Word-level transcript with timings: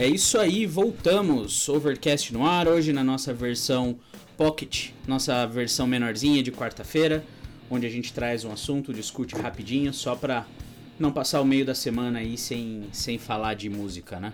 É 0.00 0.06
isso 0.06 0.38
aí, 0.38 0.64
voltamos. 0.64 1.68
Overcast 1.68 2.32
no 2.32 2.46
ar, 2.46 2.66
hoje 2.66 2.90
na 2.90 3.04
nossa 3.04 3.34
versão 3.34 3.98
Pocket, 4.34 4.92
nossa 5.06 5.46
versão 5.46 5.86
menorzinha 5.86 6.42
de 6.42 6.50
quarta-feira, 6.50 7.22
onde 7.70 7.84
a 7.84 7.90
gente 7.90 8.10
traz 8.10 8.42
um 8.42 8.50
assunto, 8.50 8.94
discute 8.94 9.36
rapidinho, 9.36 9.92
só 9.92 10.16
pra 10.16 10.46
não 10.98 11.12
passar 11.12 11.42
o 11.42 11.44
meio 11.44 11.66
da 11.66 11.74
semana 11.74 12.20
aí 12.20 12.38
sem, 12.38 12.84
sem 12.90 13.18
falar 13.18 13.52
de 13.52 13.68
música, 13.68 14.18
né? 14.18 14.32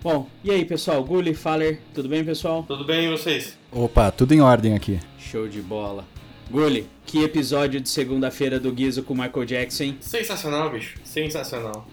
Bom, 0.00 0.28
e 0.44 0.52
aí 0.52 0.64
pessoal, 0.64 1.02
Gulli, 1.02 1.34
Faller, 1.34 1.80
tudo 1.92 2.08
bem 2.08 2.24
pessoal? 2.24 2.62
Tudo 2.62 2.84
bem 2.84 3.06
e 3.06 3.10
vocês? 3.10 3.58
Opa, 3.72 4.12
tudo 4.12 4.32
em 4.32 4.42
ordem 4.42 4.76
aqui. 4.76 5.00
Show 5.18 5.48
de 5.48 5.60
bola. 5.60 6.04
Gulli, 6.48 6.86
que 7.04 7.24
episódio 7.24 7.80
de 7.80 7.88
segunda-feira 7.88 8.60
do 8.60 8.70
Guizo 8.70 9.02
com 9.02 9.12
Michael 9.12 9.44
Jackson? 9.44 9.96
Sensacional, 9.98 10.70
bicho. 10.70 11.00
Sensacional. 11.02 11.84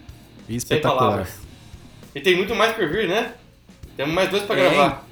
Sem 0.45 0.55
Espetacular. 0.55 0.99
palavras. 0.99 1.48
E 2.16 2.20
tem 2.22 2.36
muito 2.36 2.55
mais 2.55 2.76
por 2.76 2.88
vir, 2.90 3.08
né? 3.08 3.34
Temos 3.95 4.13
mais 4.13 4.30
dois 4.30 4.44
pra 4.44 4.55
Tem. 4.55 4.66
gravar. 4.66 5.08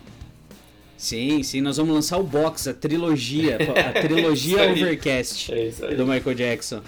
Sim, 0.98 1.44
sim, 1.44 1.62
nós 1.62 1.78
vamos 1.78 1.94
lançar 1.94 2.18
o 2.18 2.24
box, 2.24 2.68
a 2.70 2.74
trilogia, 2.74 3.58
a 3.96 4.02
trilogia 4.02 4.56
Isso 4.56 4.60
aí. 4.60 4.84
Overcast 4.84 5.54
É 5.54 5.68
isso 5.68 5.86
aí. 5.86 5.96
do 5.96 6.08
Michael 6.08 6.36
Jackson. 6.36 6.82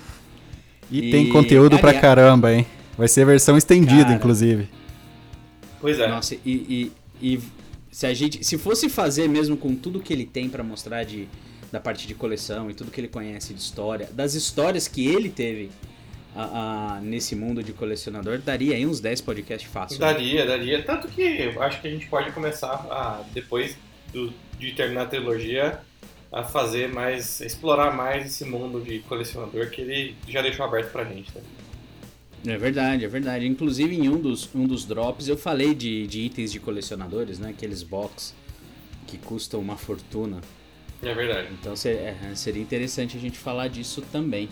E, 0.89 1.09
E- 1.09 1.11
tem 1.11 1.29
conteúdo 1.29 1.77
pra 1.77 1.89
aliás- 1.89 2.01
caramba, 2.01 2.51
hein? 2.53 2.65
Vai 2.97 3.07
ser 3.07 3.25
versão 3.25 3.55
estendida, 3.57 4.03
Cara. 4.05 4.15
inclusive. 4.15 4.67
Pois 5.79 5.99
é. 5.99 6.07
Nossa, 6.07 6.35
e, 6.35 6.91
e, 7.21 7.35
e 7.35 7.39
se 7.91 8.07
a 8.07 8.13
gente, 8.13 8.43
se 8.43 8.57
fosse 8.57 8.89
fazer 8.89 9.29
mesmo 9.29 9.55
com 9.55 9.75
tudo 9.75 9.99
que 9.99 10.11
ele 10.11 10.25
tem 10.25 10.49
pra 10.49 10.63
mostrar 10.63 11.03
de 11.03 11.27
da 11.71 11.79
parte 11.79 12.07
de 12.07 12.15
coleção 12.15 12.67
e 12.71 12.73
tudo 12.73 12.89
que 12.89 12.99
ele 12.99 13.07
conhece 13.07 13.53
de 13.53 13.61
história, 13.61 14.09
das 14.11 14.33
histórias 14.33 14.87
que 14.87 15.05
ele 15.07 15.29
teve 15.29 15.69
a- 16.41 16.95
a- 16.97 17.01
nesse 17.01 17.35
mundo 17.35 17.61
de 17.63 17.73
colecionador, 17.73 18.37
daria 18.39 18.75
aí 18.75 18.85
uns 18.85 18.99
10 18.99 19.21
podcasts 19.21 19.69
fácil. 19.71 19.99
né? 19.99 20.05
Daria, 20.13 20.45
daria. 20.45 20.83
Tanto 20.83 21.07
que 21.07 21.21
eu 21.21 21.61
acho 21.61 21.81
que 21.81 21.87
a 21.87 21.91
gente 21.91 22.07
pode 22.07 22.31
começar 22.31 22.71
a, 22.89 23.23
depois 23.33 23.77
do- 24.13 24.33
de 24.57 24.71
terminar 24.73 25.03
a 25.03 25.05
trilogia, 25.05 25.79
a 26.31 26.43
fazer 26.43 26.87
mais. 26.89 27.41
explorar 27.41 27.95
mais 27.95 28.25
esse 28.27 28.45
mundo 28.45 28.79
de 28.81 28.99
colecionador 28.99 29.69
que 29.69 29.81
ele 29.81 30.15
já 30.27 30.41
deixou 30.41 30.65
aberto 30.65 30.91
pra 30.91 31.03
gente, 31.03 31.31
né? 31.35 31.41
É 32.47 32.57
verdade, 32.57 33.03
é 33.03 33.07
verdade. 33.07 33.45
Inclusive 33.45 33.93
em 33.95 34.07
um 34.09 34.17
dos, 34.17 34.47
um 34.55 34.65
dos 34.65 34.85
drops 34.85 35.27
eu 35.27 35.37
falei 35.37 35.73
de, 35.75 36.07
de 36.07 36.21
itens 36.21 36.51
de 36.51 36.59
colecionadores, 36.59 37.37
né? 37.39 37.49
Aqueles 37.49 37.83
box 37.83 38.33
que 39.07 39.17
custam 39.17 39.59
uma 39.59 39.75
fortuna. 39.75 40.39
É 41.01 41.13
verdade. 41.13 41.47
Então 41.59 41.73
é, 41.85 42.15
seria 42.35 42.61
interessante 42.61 43.17
a 43.17 43.19
gente 43.19 43.37
falar 43.37 43.67
disso 43.67 44.01
também. 44.11 44.47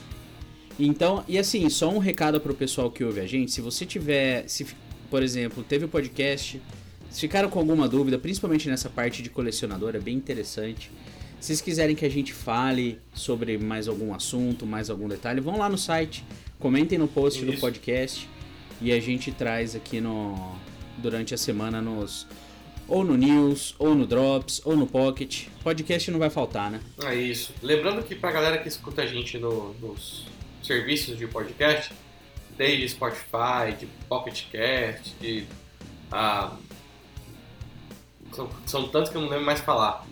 Então, 0.79 1.23
e 1.27 1.37
assim, 1.37 1.67
só 1.69 1.89
um 1.89 1.97
recado 1.97 2.39
pro 2.39 2.53
pessoal 2.53 2.91
que 2.91 3.03
ouve 3.03 3.19
a 3.19 3.25
gente, 3.27 3.51
se 3.51 3.61
você 3.61 3.85
tiver, 3.85 4.47
se, 4.47 4.65
por 5.09 5.23
exemplo, 5.23 5.63
teve 5.63 5.85
o 5.85 5.87
podcast, 5.87 6.61
se 7.09 7.21
ficaram 7.21 7.49
com 7.49 7.57
alguma 7.59 7.87
dúvida, 7.87 8.19
principalmente 8.19 8.69
nessa 8.69 8.89
parte 8.89 9.23
de 9.23 9.29
colecionador, 9.29 9.95
é 9.95 9.99
bem 9.99 10.15
interessante. 10.15 10.91
Se 11.39 11.47
vocês 11.47 11.61
quiserem 11.61 11.95
que 11.95 12.05
a 12.05 12.09
gente 12.09 12.33
fale 12.33 12.99
sobre 13.13 13.57
mais 13.57 13.87
algum 13.87 14.13
assunto, 14.13 14.65
mais 14.65 14.89
algum 14.89 15.07
detalhe, 15.07 15.39
vão 15.41 15.57
lá 15.57 15.69
no 15.69 15.77
site, 15.77 16.23
comentem 16.59 16.97
no 16.97 17.07
post 17.07 17.43
do 17.45 17.51
Isso. 17.53 17.61
podcast 17.61 18.29
e 18.81 18.91
a 18.91 18.99
gente 18.99 19.31
traz 19.31 19.75
aqui 19.75 19.99
no 20.01 20.55
durante 20.97 21.33
a 21.33 21.37
semana 21.37 21.79
nos 21.81 22.25
ou 22.87 23.03
no 23.03 23.15
News, 23.17 23.75
ou 23.77 23.93
no 23.93 24.07
Drops, 24.07 24.61
ou 24.63 24.75
no 24.75 24.87
Pocket. 24.87 25.47
Podcast 25.63 26.09
não 26.09 26.17
vai 26.19 26.29
faltar, 26.29 26.71
né? 26.71 26.79
É 27.03 27.13
isso. 27.13 27.51
Lembrando 27.61 28.01
que 28.03 28.15
pra 28.15 28.31
galera 28.31 28.57
que 28.59 28.67
escuta 28.69 29.01
a 29.01 29.05
gente 29.05 29.37
no- 29.37 29.73
nos 29.81 30.25
serviços 30.67 31.17
de 31.17 31.25
podcast, 31.25 31.93
desde 32.57 32.89
Spotify, 32.89 33.73
de 33.79 33.87
Pocket 34.07 34.43
Cast, 34.51 35.15
de. 35.19 35.45
ah, 36.11 36.55
são, 38.33 38.49
são 38.65 38.87
tantos 38.89 39.09
que 39.09 39.17
eu 39.17 39.21
não 39.21 39.29
lembro 39.29 39.45
mais 39.45 39.61
falar. 39.61 40.05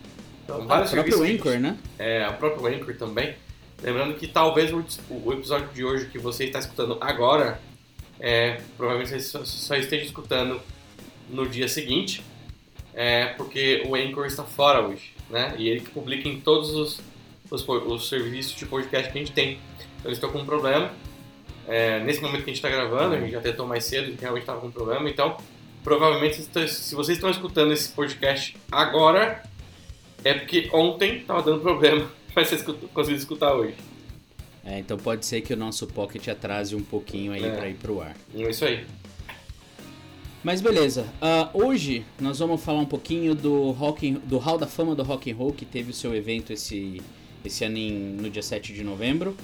Então, 0.43 0.61
o 0.61 0.67
vários 0.67 0.91
próprio 0.91 1.17
serviços. 1.17 1.47
Anchor, 1.47 1.59
né? 1.59 1.77
É, 1.99 2.27
o 2.27 2.33
próprio 2.33 2.67
Anchor 2.67 2.95
também. 2.95 3.35
Lembrando 3.83 4.15
que 4.15 4.27
talvez 4.27 4.71
o, 4.71 4.83
o 5.09 5.33
episódio 5.33 5.67
de 5.73 5.83
hoje 5.83 6.05
que 6.07 6.17
você 6.17 6.45
está 6.45 6.59
escutando 6.59 6.97
agora, 7.01 7.59
é, 8.19 8.61
provavelmente 8.77 9.09
você 9.09 9.19
só, 9.19 9.43
só 9.43 9.75
esteja 9.75 10.05
escutando 10.05 10.61
no 11.29 11.47
dia 11.47 11.67
seguinte, 11.67 12.23
é, 12.93 13.25
porque 13.25 13.83
o 13.87 13.95
Anchor 13.95 14.25
está 14.25 14.43
fora 14.43 14.81
hoje, 14.87 15.13
né? 15.29 15.53
E 15.57 15.67
ele 15.67 15.81
publica 15.81 16.29
em 16.29 16.39
todos 16.39 16.73
os, 16.73 17.01
os, 17.51 17.67
os 17.67 18.07
serviços 18.07 18.55
de 18.55 18.65
podcast 18.65 19.11
que 19.11 19.17
a 19.17 19.21
gente 19.21 19.33
tem. 19.33 19.59
Então 20.05 20.09
eles 20.11 20.17
estão 20.17 20.29
com 20.31 20.37
um 20.39 20.45
problema. 20.45 20.91
É, 21.67 21.99
nesse 22.03 22.21
momento 22.21 22.43
que 22.43 22.51
a 22.51 22.53
gente 22.53 22.63
está 22.63 22.69
gravando, 22.69 23.15
a 23.15 23.19
gente 23.19 23.31
já 23.31 23.41
tentou 23.41 23.65
mais 23.65 23.83
cedo 23.85 24.11
e 24.11 24.15
realmente 24.21 24.43
estava 24.43 24.61
com 24.61 24.67
um 24.67 24.71
problema. 24.71 25.09
Então, 25.09 25.35
provavelmente, 25.83 26.35
se- 26.43 26.93
vocês 26.93 27.17
estão 27.17 27.27
escutando 27.31 27.73
esse 27.73 27.89
podcast 27.89 28.55
agora, 28.71 29.41
é 30.23 30.35
porque 30.35 30.69
ontem 30.71 31.17
estava 31.17 31.41
dando 31.41 31.61
problema, 31.61 32.07
mas 32.35 32.49
vocês 32.49 32.61
conseguiram 32.61 33.17
escutar 33.17 33.53
hoje. 33.55 33.73
É, 34.63 34.77
então 34.77 34.95
pode 34.95 35.25
ser 35.25 35.41
que 35.41 35.53
o 35.53 35.57
nosso 35.57 35.87
Pocket 35.87 36.27
atrase 36.27 36.75
um 36.75 36.83
pouquinho 36.83 37.31
aí 37.31 37.43
É. 37.43 37.49
pra 37.55 37.67
ir 37.67 37.73
pro 37.75 37.99
ar. 38.01 38.15
É 38.35 38.47
isso 38.49 38.63
aí. 38.63 38.85
Mas 40.43 40.61
beleza, 40.61 41.07
ah, 41.19 41.49
hoje 41.51 42.05
nós 42.19 42.37
vamos 42.37 42.63
falar 42.63 42.79
um 42.79 42.85
pouquinho 42.85 43.33
do, 43.33 43.71
rock, 43.71 44.07
and- 44.07 44.19
do 44.23 44.37
Hall 44.37 44.59
da 44.59 44.67
Fama 44.67 44.93
do 44.93 45.01
Rock 45.01 45.31
and 45.31 45.35
Roll, 45.35 45.51
que 45.51 45.65
teve 45.65 45.89
o 45.89 45.93
seu 45.93 46.13
evento 46.15 46.53
esse, 46.53 47.01
esse 47.43 47.63
ano 47.65 47.77
em- 47.77 48.15
no 48.21 48.29
dia 48.29 48.43
7 48.43 48.71
de 48.71 48.83
novembro. 48.83 49.35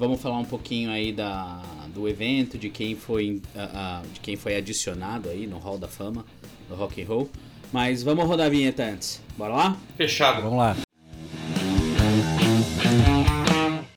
Vamos 0.00 0.18
falar 0.22 0.38
um 0.38 0.44
pouquinho 0.46 0.90
aí 0.90 1.12
da, 1.12 1.62
do 1.94 2.08
evento, 2.08 2.56
de 2.56 2.70
quem 2.70 2.96
foi 2.96 3.42
ah, 3.54 4.00
ah, 4.02 4.02
de 4.14 4.18
quem 4.20 4.34
foi 4.34 4.56
adicionado 4.56 5.28
aí 5.28 5.46
no 5.46 5.58
Hall 5.58 5.76
da 5.76 5.88
Fama 5.88 6.24
do 6.70 6.74
Rock 6.74 7.02
and 7.02 7.06
Roll. 7.06 7.28
Mas 7.70 8.02
vamos 8.02 8.24
rodar 8.24 8.46
a 8.46 8.48
vinheta 8.48 8.82
antes. 8.82 9.20
Bora 9.36 9.54
lá? 9.54 9.76
Fechado. 9.98 10.40
Vamos 10.40 10.56
lá. 10.58 10.74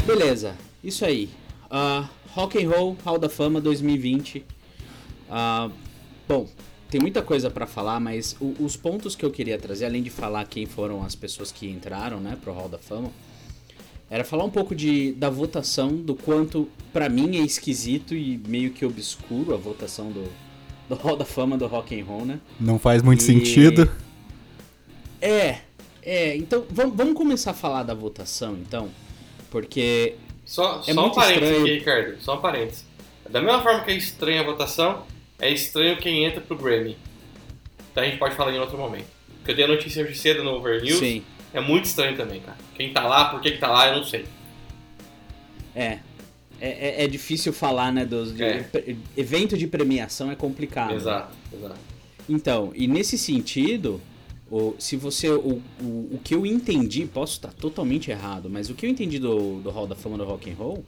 Beleza, 0.05 0.55
isso 0.83 1.05
aí. 1.05 1.29
Ah, 1.71 2.09
Rock 2.33 2.61
and 2.61 2.69
Roll 2.69 2.97
Hall 3.05 3.17
da 3.17 3.29
Fama 3.29 3.61
2020. 3.61 4.45
Ah, 5.29 5.69
bom, 6.27 6.49
tem 6.89 6.99
muita 6.99 7.21
coisa 7.21 7.49
pra 7.49 7.65
falar, 7.65 8.01
mas 8.01 8.35
o- 8.41 8.55
os 8.59 8.75
pontos 8.75 9.15
que 9.15 9.23
eu 9.23 9.31
queria 9.31 9.57
trazer, 9.57 9.85
além 9.85 10.03
de 10.03 10.09
falar 10.09 10.45
quem 10.47 10.65
foram 10.65 11.01
as 11.01 11.15
pessoas 11.15 11.49
que 11.49 11.65
entraram, 11.69 12.19
né, 12.19 12.37
pro 12.41 12.51
Hall 12.51 12.67
da 12.67 12.77
Fama, 12.77 13.09
era 14.09 14.23
falar 14.23 14.43
um 14.43 14.49
pouco 14.49 14.75
de, 14.75 15.11
da 15.13 15.29
votação, 15.29 15.95
do 15.95 16.15
quanto 16.15 16.69
pra 16.91 17.09
mim 17.09 17.37
é 17.37 17.41
esquisito 17.41 18.13
e 18.15 18.39
meio 18.47 18.71
que 18.71 18.85
obscuro 18.85 19.53
a 19.53 19.57
votação 19.57 20.11
do, 20.11 20.23
do 20.87 20.95
Hall 20.95 21.15
da 21.17 21.25
Fama 21.25 21.57
do 21.57 21.65
Rock 21.67 21.99
and 21.99 22.05
Roll, 22.05 22.25
né? 22.25 22.39
Não 22.59 22.77
faz 22.77 23.01
muito 23.01 23.21
E- 23.21 23.23
sentido. 23.23 23.89
É, 25.21 25.59
é, 26.01 26.35
então 26.35 26.65
vamos, 26.69 26.95
vamos 26.95 27.13
começar 27.13 27.51
a 27.51 27.53
falar 27.53 27.83
da 27.83 27.93
votação, 27.93 28.57
então, 28.57 28.89
porque 29.49 30.15
Só, 30.45 30.81
É 30.85 30.93
só 30.93 30.99
um 30.99 31.03
muito 31.03 31.15
parênteses 31.15 31.43
estranho. 31.49 31.61
aqui, 31.65 31.73
Ricardo. 31.79 32.21
Só 32.21 32.35
um 32.37 32.41
parênteses. 32.41 32.85
Da 33.29 33.41
mesma 33.41 33.61
forma 33.63 33.83
que 33.85 33.91
é 33.91 33.95
estranha 33.95 34.41
a 34.41 34.43
votação, 34.43 35.03
é 35.39 35.49
estranho 35.49 35.97
quem 35.97 36.25
entra 36.25 36.41
pro 36.41 36.57
Grammy. 36.57 36.97
Então 37.91 38.03
a 38.03 38.05
gente 38.05 38.17
pode 38.19 38.35
falar 38.35 38.51
em 38.53 38.59
outro 38.59 38.77
momento. 38.77 39.07
Porque 39.37 39.51
eu 39.51 39.55
dei 39.55 39.65
a 39.65 39.67
notícia 39.69 40.03
hoje 40.03 40.15
cedo 40.15 40.43
no 40.43 40.51
Over 40.51 40.81
News. 40.83 40.99
sim, 40.99 41.23
É 41.53 41.61
muito 41.61 41.85
estranho 41.85 42.17
também, 42.17 42.41
cara. 42.41 42.57
Quem 42.75 42.91
tá 42.91 43.05
lá, 43.05 43.25
por 43.25 43.39
que, 43.41 43.51
que 43.51 43.57
tá 43.57 43.67
lá, 43.69 43.89
eu 43.89 43.97
não 43.97 44.03
sei. 44.03 44.25
É. 45.75 45.99
É, 46.59 47.01
é, 47.01 47.03
é 47.03 47.07
difícil 47.07 47.51
falar, 47.51 47.91
né? 47.91 48.05
Dos, 48.05 48.39
É. 48.39 48.65
evento 49.17 49.57
de 49.57 49.67
premiação 49.67 50.31
é 50.31 50.35
complicado. 50.35 50.93
Exato, 50.93 51.33
exato. 51.53 51.79
Então, 52.29 52.71
e 52.73 52.87
nesse 52.87 53.17
sentido, 53.17 53.99
o, 54.49 54.75
se 54.79 54.95
você. 54.95 55.29
O, 55.29 55.61
o, 55.81 56.09
o 56.13 56.19
que 56.23 56.33
eu 56.33 56.45
entendi, 56.45 57.05
posso 57.05 57.33
estar 57.33 57.51
totalmente 57.53 58.09
errado, 58.11 58.49
mas 58.49 58.69
o 58.69 58.73
que 58.75 58.85
eu 58.85 58.89
entendi 58.89 59.19
do, 59.19 59.59
do 59.61 59.69
Hall 59.71 59.87
da 59.87 59.95
Fama 59.95 60.17
do 60.17 60.23
Rock 60.23 60.49
and 60.49 60.55
Roll, 60.55 60.85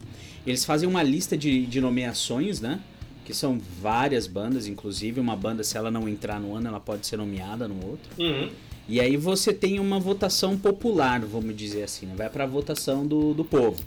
eles 0.47 0.63
fazem 0.63 0.87
uma 0.87 1.03
lista 1.03 1.37
de, 1.37 1.65
de 1.65 1.81
nomeações, 1.81 2.61
né? 2.61 2.79
Que 3.25 3.33
são 3.33 3.59
várias 3.81 4.27
bandas, 4.27 4.67
inclusive 4.67 5.19
uma 5.19 5.35
banda, 5.35 5.63
se 5.63 5.75
ela 5.77 5.89
não 5.89 6.07
entrar 6.07 6.39
no 6.39 6.55
ano, 6.55 6.67
ela 6.67 6.79
pode 6.79 7.05
ser 7.07 7.17
nomeada 7.17 7.67
no 7.67 7.85
outro. 7.85 8.09
Uhum. 8.17 8.49
E 8.87 8.99
aí 9.01 9.17
você 9.17 9.51
tem 9.51 9.79
uma 9.79 9.99
votação 9.99 10.57
popular, 10.57 11.19
vamos 11.25 11.55
dizer 11.55 11.83
assim, 11.83 12.05
né? 12.05 12.13
vai 12.15 12.29
para 12.29 12.43
a 12.43 12.47
votação 12.47 13.05
do, 13.05 13.33
do 13.33 13.43
povo. 13.43 13.81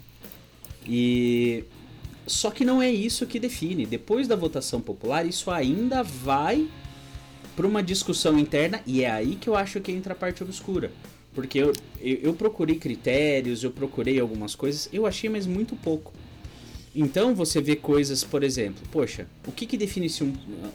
E 0.87 1.65
só 2.27 2.51
que 2.51 2.65
não 2.65 2.83
é 2.83 2.91
isso 2.91 3.27
que 3.27 3.39
define. 3.39 3.87
Depois 3.87 4.27
da 4.27 4.35
votação 4.35 4.81
popular, 4.81 5.25
isso 5.25 5.51
ainda 5.51 6.03
vai 6.03 6.69
para 7.55 7.67
uma 7.67 7.83
discussão 7.83 8.39
interna 8.39 8.81
e 8.87 9.03
é 9.05 9.11
aí 9.11 9.37
que 9.37 9.49
eu 9.49 9.57
acho 9.57 9.81
que 9.81 9.93
entra 9.93 10.13
a 10.13 10.17
parte 10.17 10.43
obscura. 10.43 10.91
Porque 11.35 11.59
eu, 11.59 11.73
eu, 12.01 12.17
eu 12.23 12.35
procurei 12.35 12.77
critérios, 12.77 13.63
eu 13.63 13.71
procurei 13.71 14.19
algumas 14.19 14.55
coisas, 14.57 14.89
eu 14.93 15.07
achei 15.07 15.31
mas 15.31 15.47
muito 15.47 15.77
pouco. 15.77 16.13
Então 16.95 17.35
você 17.35 17.61
vê 17.61 17.77
coisas, 17.77 18.25
por 18.25 18.43
exemplo, 18.43 18.83
poxa, 18.91 19.27
o 19.47 19.53
que, 19.53 19.67
que 19.67 19.77
define 19.77 20.09
se, 20.09 20.25
um- 20.25 20.35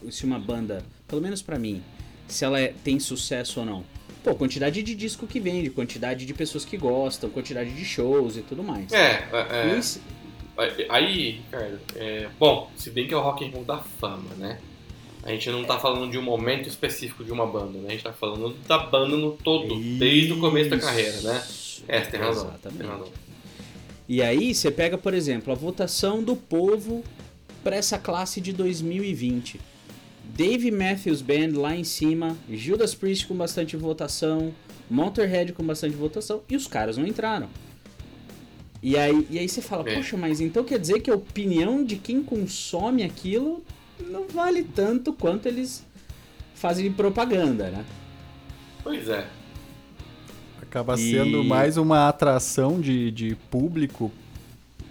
se 0.10 0.24
uma 0.24 0.40
banda, 0.40 0.82
pelo 1.08 1.22
menos 1.22 1.42
pra 1.42 1.60
mim, 1.60 1.82
se 2.28 2.46
ela 2.46 2.60
é- 2.60 2.74
tem 2.84 3.00
sucesso 3.00 3.60
ou 3.60 3.66
não? 3.66 3.84
Pô, 4.24 4.34
quantidade 4.36 4.82
de 4.82 4.96
disco 4.96 5.28
que 5.28 5.40
vende, 5.40 5.70
quantidade 5.70 6.26
de 6.26 6.34
pessoas 6.34 6.64
que 6.64 6.78
gostam, 6.78 7.30
quantidade 7.30 7.72
de 7.72 7.84
shows 7.84 8.38
e 8.38 8.42
tudo 8.42 8.64
mais. 8.64 8.92
É, 8.94 9.28
é, 9.32 9.72
é, 9.74 9.78
Isso- 9.78 10.02
aí, 10.90 11.42
Ricardo, 11.44 11.80
é, 11.96 12.30
bom, 12.40 12.72
se 12.76 12.90
bem 12.90 13.08
que 13.08 13.14
é 13.14 13.18
o 13.18 13.22
Rock 13.22 13.44
and 13.46 13.50
Roll 13.50 13.66
da 13.66 13.80
fama, 13.80 14.34
né? 14.38 14.60
A 15.24 15.32
gente 15.32 15.50
não 15.50 15.64
tá 15.64 15.80
falando 15.80 16.12
de 16.12 16.18
um 16.18 16.22
momento 16.22 16.68
específico 16.68 17.24
de 17.24 17.32
uma 17.32 17.46
banda, 17.48 17.78
né? 17.80 17.88
A 17.88 17.92
gente 17.92 18.04
tá 18.04 18.14
falando 18.14 18.56
da 18.68 18.78
banda 18.78 19.16
no 19.16 19.32
todo, 19.32 19.76
desde 19.98 20.34
o 20.34 20.40
começo 20.40 20.70
da 20.70 20.78
carreira, 20.80 21.22
né? 21.22 21.44
Isso. 21.50 21.84
É, 21.88 22.02
tem 22.02 22.20
razão. 22.20 22.46
Exatamente. 22.50 22.82
Tem 22.82 22.88
razão. 22.90 23.08
E 24.08 24.22
aí 24.22 24.54
você 24.54 24.70
pega, 24.70 24.98
por 24.98 25.14
exemplo, 25.14 25.52
a 25.52 25.56
votação 25.56 26.22
do 26.22 26.36
povo 26.36 27.04
para 27.64 27.76
essa 27.78 27.98
classe 27.98 28.42
de 28.42 28.52
2020. 28.52 29.60
Dave 30.24 30.72
Matthews 30.72 31.22
Band 31.22 31.52
lá 31.60 31.76
em 31.76 31.84
cima, 31.84 32.36
Judas 32.50 32.96
Priest 32.96 33.28
com 33.28 33.36
bastante 33.36 33.76
votação, 33.78 34.54
Motorhead 34.90 35.54
com 35.54 35.64
bastante 35.64 35.96
votação 35.96 36.42
e 36.50 36.56
os 36.56 36.68
caras 36.68 36.98
não 36.98 37.06
entraram. 37.06 37.48
E 38.82 38.98
aí, 38.98 39.26
e 39.30 39.40
aí 39.40 39.48
você 39.48 39.62
fala, 39.62 39.88
É. 39.90 39.96
poxa, 39.96 40.18
mas 40.18 40.42
então 40.42 40.64
quer 40.64 40.78
dizer 40.80 41.00
que 41.02 41.10
a 41.10 41.16
opinião 41.16 41.84
de 41.86 41.96
quem 41.96 42.22
consome 42.22 43.04
aquilo 43.04 43.64
não 44.10 44.28
vale 44.28 44.64
tanto 44.64 45.14
quanto 45.14 45.48
eles 45.48 45.86
fazem 46.54 46.92
propaganda, 46.92 47.70
né? 47.70 47.86
Pois 48.84 49.08
é. 49.08 49.26
Acaba 50.62 50.96
E- 50.96 51.12
sendo 51.12 51.44
mais 51.44 51.78
uma 51.78 52.10
atração 52.10 52.82
de, 52.82 53.10
de 53.12 53.36
público 53.50 54.12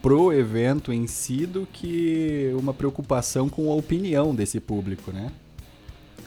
pro 0.02 0.32
evento 0.32 0.92
em 0.92 1.06
si 1.06 1.46
do 1.46 1.66
que 1.72 2.50
uma 2.58 2.74
preocupação 2.74 3.48
com 3.48 3.70
a 3.70 3.74
opinião 3.74 4.34
desse 4.34 4.58
público, 4.58 5.12
né? 5.12 5.30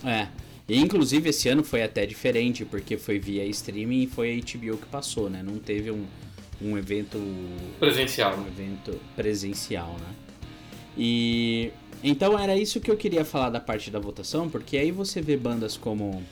É. 0.02 0.28
E, 0.68 0.80
inclusive 0.80 1.28
esse 1.28 1.48
ano 1.48 1.62
foi 1.62 1.82
até 1.82 2.04
diferente, 2.06 2.64
porque 2.64 2.96
foi 2.96 3.18
via 3.18 3.44
streaming 3.44 4.02
e 4.02 4.06
foi 4.06 4.32
a 4.32 4.34
HBO 4.34 4.78
que 4.78 4.86
passou, 4.86 5.30
né? 5.30 5.42
Não 5.42 5.58
teve 5.58 5.90
um, 5.90 6.04
um 6.60 6.76
evento 6.76 7.20
Presencial. 7.78 8.36
um 8.36 8.46
evento 8.46 8.98
presencial, 9.14 9.94
né? 10.00 10.14
E 10.98 11.70
então 12.02 12.38
era 12.38 12.56
isso 12.56 12.80
que 12.80 12.90
eu 12.90 12.96
queria 12.96 13.24
falar 13.24 13.50
da 13.50 13.60
parte 13.60 13.90
da 13.90 13.98
votação, 13.98 14.48
porque 14.48 14.76
aí 14.76 14.90
você 14.90 15.20
vê 15.20 15.36
bandas 15.36 15.76
como 15.76 16.22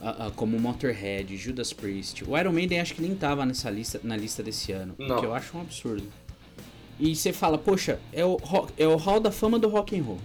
ah, 0.00 0.26
ah, 0.26 0.30
como 0.34 0.58
Motorhead, 0.58 1.36
Judas 1.36 1.72
Priest, 1.72 2.24
o 2.24 2.36
Iron 2.36 2.52
Maiden 2.52 2.80
acho 2.80 2.94
que 2.94 3.00
nem 3.00 3.14
tava 3.14 3.46
nessa 3.46 3.70
lista 3.70 4.00
na 4.02 4.16
lista 4.16 4.42
desse 4.42 4.72
ano, 4.72 4.94
Não. 4.98 5.20
que 5.20 5.24
eu 5.24 5.32
acho 5.32 5.56
um 5.56 5.60
absurdo. 5.60 6.04
E 7.04 7.16
você 7.16 7.32
fala, 7.32 7.58
poxa, 7.58 7.98
é 8.12 8.24
o 8.24 8.36
ro- 8.36 8.68
é 8.78 8.86
o 8.86 8.94
Hall 8.94 9.18
da 9.18 9.32
Fama 9.32 9.58
do 9.58 9.68
rock 9.68 9.98
and 9.98 10.04
roll. 10.04 10.18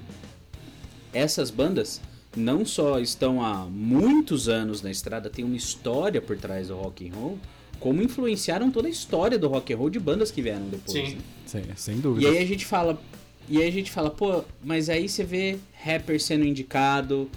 Essas 1.11 1.49
bandas 1.49 1.99
não 2.35 2.63
só 2.63 2.99
estão 2.99 3.43
há 3.43 3.65
muitos 3.65 4.47
anos 4.47 4.83
na 4.83 4.91
estrada, 4.91 5.27
tem 5.27 5.43
uma 5.43 5.55
história 5.55 6.21
por 6.21 6.37
trás 6.37 6.67
do 6.67 6.75
rock 6.75 7.09
and 7.09 7.15
roll, 7.15 7.39
como 7.79 7.99
influenciaram 8.03 8.69
toda 8.69 8.87
a 8.87 8.91
história 8.91 9.39
do 9.39 9.47
rock 9.47 9.73
and 9.73 9.77
roll 9.77 9.89
de 9.89 9.99
bandas 9.99 10.29
que 10.29 10.39
vieram 10.39 10.67
depois. 10.69 10.91
Sim. 11.09 11.15
né? 11.15 11.21
Sem, 11.47 11.63
sem 11.75 11.95
E 11.95 11.99
dúvida. 11.99 12.29
aí 12.29 12.37
a 12.37 12.45
gente 12.45 12.63
fala, 12.63 13.01
e 13.49 13.59
aí 13.59 13.67
a 13.67 13.71
gente 13.71 13.89
fala, 13.91 14.11
pô, 14.11 14.43
mas 14.63 14.87
aí 14.87 15.09
você 15.09 15.23
vê 15.23 15.57
rapper 15.83 16.21
sendo 16.21 16.45
indicado, 16.45 17.27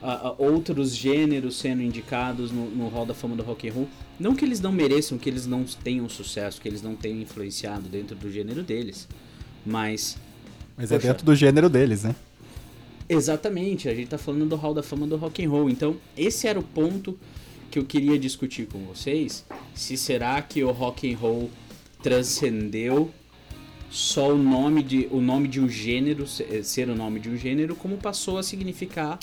ah, 0.00 0.28
ah, 0.28 0.34
outros 0.38 0.94
gêneros 0.94 1.56
sendo 1.58 1.82
indicados 1.82 2.52
no, 2.52 2.66
no 2.70 2.86
Hall 2.88 3.06
da 3.06 3.14
Fama 3.14 3.34
do 3.34 3.42
Rock 3.42 3.68
and 3.68 3.72
Roll. 3.72 3.88
Não 4.18 4.34
que 4.34 4.44
eles 4.44 4.60
não 4.60 4.70
mereçam, 4.72 5.18
que 5.18 5.28
eles 5.28 5.46
não 5.46 5.64
tenham 5.64 6.08
sucesso, 6.08 6.60
que 6.60 6.68
eles 6.68 6.82
não 6.82 6.94
tenham 6.94 7.20
influenciado 7.20 7.88
dentro 7.88 8.14
do 8.14 8.30
gênero 8.30 8.62
deles, 8.62 9.08
mas 9.66 10.16
Mas 10.76 10.90
é 10.92 10.96
Poxa. 10.96 11.08
dentro 11.08 11.24
do 11.26 11.34
gênero 11.34 11.68
deles, 11.68 12.04
né? 12.04 12.14
Exatamente, 13.08 13.88
a 13.88 13.94
gente 13.94 14.08
tá 14.08 14.18
falando 14.18 14.46
do 14.46 14.56
Hall 14.56 14.72
da 14.74 14.82
Fama 14.82 15.06
do 15.06 15.16
Rock 15.16 15.44
and 15.44 15.50
Roll. 15.50 15.68
Então, 15.68 15.96
esse 16.16 16.46
era 16.48 16.58
o 16.58 16.62
ponto 16.62 17.18
que 17.70 17.78
eu 17.78 17.84
queria 17.84 18.18
discutir 18.18 18.66
com 18.66 18.78
vocês. 18.86 19.44
Se 19.74 19.96
será 19.96 20.40
que 20.40 20.62
o 20.64 20.70
rock 20.70 21.12
and 21.12 21.16
roll 21.18 21.50
transcendeu 22.02 23.10
só 23.90 24.32
o 24.32 24.38
nome 24.38 24.82
de 24.82 25.08
o 25.10 25.20
nome 25.20 25.48
de 25.48 25.60
um 25.60 25.68
gênero, 25.68 26.26
se- 26.26 26.62
ser 26.64 26.88
o 26.88 26.94
nome 26.94 27.20
de 27.20 27.28
um 27.28 27.36
gênero, 27.36 27.74
como 27.76 27.96
passou 27.96 28.38
a 28.38 28.42
significar 28.42 29.18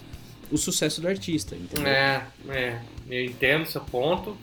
o 0.52 0.58
sucesso 0.58 1.00
do 1.02 1.08
artista, 1.08 1.56
entendeu? 1.56 1.88
É, 1.88 2.26
é. 2.50 2.82
Eu 3.10 3.26
entendo 3.26 3.66
seu 3.66 3.82
ponto. 3.82 4.36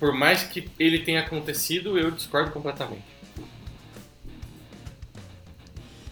Por 0.00 0.12
mais 0.14 0.42
que 0.44 0.68
ele 0.78 1.00
tenha 1.00 1.20
acontecido, 1.20 1.98
eu 1.98 2.10
discordo 2.10 2.50
completamente. 2.50 3.04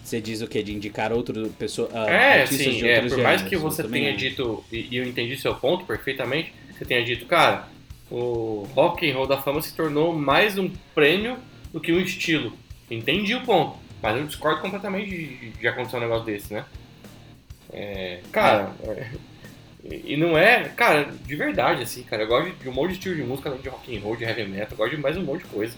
Você 0.05 0.20
diz 0.20 0.40
o 0.40 0.49
que 0.49 0.62
de 0.62 0.75
indicar 0.75 1.12
outro 1.12 1.50
pessoa, 1.58 1.90
ah, 1.93 2.08
É, 2.11 2.46
sim, 2.46 2.87
é, 2.87 3.02
por 3.02 3.19
mais 3.19 3.43
gêneros, 3.43 3.43
que 3.43 3.56
você 3.56 3.85
tenha 3.85 4.11
acho. 4.11 4.19
dito, 4.19 4.64
e, 4.73 4.88
e 4.90 4.96
eu 4.96 5.05
entendi 5.05 5.37
seu 5.37 5.55
ponto 5.55 5.85
perfeitamente, 5.85 6.52
você 6.73 6.85
tenha 6.85 7.05
dito, 7.05 7.26
cara, 7.26 7.69
o 8.11 8.67
Rock 8.75 9.11
and 9.11 9.14
Roll 9.14 9.26
da 9.26 9.38
Fama 9.40 9.61
se 9.61 9.75
tornou 9.75 10.14
mais 10.14 10.56
um 10.56 10.70
prêmio 10.94 11.38
do 11.73 11.81
que 11.81 11.93
um 11.93 12.00
estilo. 12.00 12.52
Entendi 12.90 13.35
o 13.35 13.43
ponto, 13.43 13.76
mas 14.02 14.17
eu 14.17 14.26
discordo 14.26 14.62
completamente 14.62 15.11
de, 15.11 15.50
de 15.50 15.69
acontecer 15.69 15.96
um 15.99 16.00
negócio 16.00 16.25
desse, 16.25 16.55
né? 16.55 16.64
É, 17.70 18.20
cara, 18.32 18.73
é, 18.85 19.11
e 19.90 20.14
e 20.14 20.17
não 20.17 20.37
é, 20.37 20.64
cara, 20.70 21.11
de 21.25 21.37
verdade, 21.37 21.82
assim, 21.82 22.02
cara, 22.02 22.23
eu 22.23 22.29
gosto 22.29 22.50
de 22.50 22.69
um 22.69 22.73
monte 22.73 22.88
de 22.90 22.94
estilo 22.94 23.17
de 23.17 23.23
música, 23.23 23.49
além 23.49 23.61
de 23.61 23.69
rock 23.69 23.96
and 23.96 24.00
roll, 24.00 24.17
de 24.17 24.25
heavy 24.25 24.44
metal, 24.44 24.69
eu 24.70 24.76
gosto 24.76 24.96
de 24.96 25.02
mais 25.02 25.17
um 25.17 25.23
monte 25.23 25.43
de 25.43 25.49
coisa, 25.49 25.75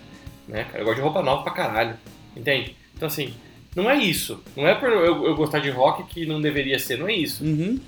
né, 0.48 0.64
cara, 0.64 0.78
eu 0.78 0.84
gosto 0.84 0.96
de 0.96 1.02
roupa 1.02 1.22
nova 1.22 1.42
pra 1.42 1.52
caralho, 1.52 1.96
entende? 2.36 2.76
Então, 2.96 3.06
assim, 3.06 3.34
não 3.74 3.90
é 3.90 3.96
isso, 3.96 4.42
não 4.56 4.66
é 4.66 4.74
por 4.74 4.88
eu, 4.88 5.26
eu 5.26 5.36
gostar 5.36 5.60
de 5.60 5.70
rock 5.70 6.02
que 6.04 6.26
não 6.26 6.40
deveria 6.40 6.78
ser, 6.78 6.98
não 6.98 7.08
é 7.08 7.14
isso. 7.14 7.44
Uhum. 7.44 7.78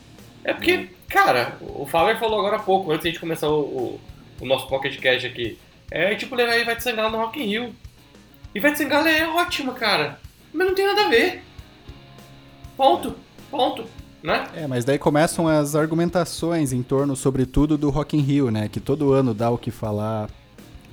É 0.45 0.53
porque, 0.53 0.89
cara, 1.09 1.57
o 1.61 1.87
Fowler 1.87 2.19
falou 2.19 2.41
agora 2.41 2.57
há 2.57 2.63
pouco, 2.63 2.91
antes 2.91 3.03
de 3.03 3.09
a 3.09 3.13
gente 3.13 3.21
começar 3.21 3.49
o, 3.49 3.61
o, 3.61 4.01
o 4.41 4.47
nosso 4.47 4.69
Pocket 4.69 4.99
Cash 4.99 5.25
aqui. 5.25 5.59
É 5.91 6.15
tipo 6.15 6.35
levar 6.35 6.53
aí 6.53 6.65
vai 6.65 6.75
te 6.75 6.83
sangrar 6.83 7.11
no 7.11 7.19
Rock 7.19 7.41
in 7.41 7.47
Rio. 7.47 7.75
E 8.55 8.61
vai 8.61 8.73
te 8.73 8.79
sangrar 8.79 9.07
é 9.07 9.27
ótima, 9.27 9.75
cara. 9.75 10.19
Mas 10.53 10.67
não 10.67 10.75
tem 10.75 10.87
nada 10.87 11.05
a 11.05 11.09
ver. 11.09 11.43
Ponto. 12.77 13.15
Ponto. 13.51 13.87
Né? 14.23 14.47
É, 14.55 14.67
mas 14.67 14.85
daí 14.85 14.99
começam 14.99 15.49
as 15.49 15.75
argumentações 15.75 16.73
em 16.73 16.83
torno, 16.83 17.17
sobretudo, 17.17 17.77
do 17.77 17.91
Rock 17.91 18.17
in 18.17 18.21
Rio, 18.21 18.51
né? 18.51 18.69
Que 18.69 18.79
todo 18.79 19.13
ano 19.13 19.35
dá 19.35 19.51
o 19.51 19.59
que 19.59 19.71
falar 19.71 20.31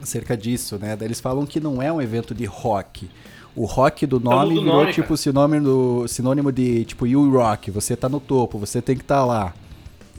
acerca 0.01 0.35
disso, 0.35 0.79
né? 0.79 0.95
Daí 0.95 1.07
eles 1.07 1.19
falam 1.19 1.45
que 1.45 1.59
não 1.59 1.81
é 1.81 1.91
um 1.91 2.01
evento 2.01 2.33
de 2.33 2.45
rock. 2.45 3.09
O 3.55 3.65
rock 3.65 4.05
do 4.05 4.19
nome 4.19 4.55
do 4.55 4.61
virou 4.61 4.77
nome, 4.77 4.93
tipo 4.93 5.09
cara. 5.09 5.17
sinônimo, 5.17 6.07
sinônimo 6.07 6.51
de 6.51 6.85
tipo 6.85 7.05
you 7.05 7.29
rock, 7.31 7.69
você 7.69 7.95
tá 7.95 8.07
no 8.07 8.19
topo, 8.19 8.57
você 8.57 8.81
tem 8.81 8.95
que 8.95 9.03
estar 9.03 9.25
lá. 9.25 9.53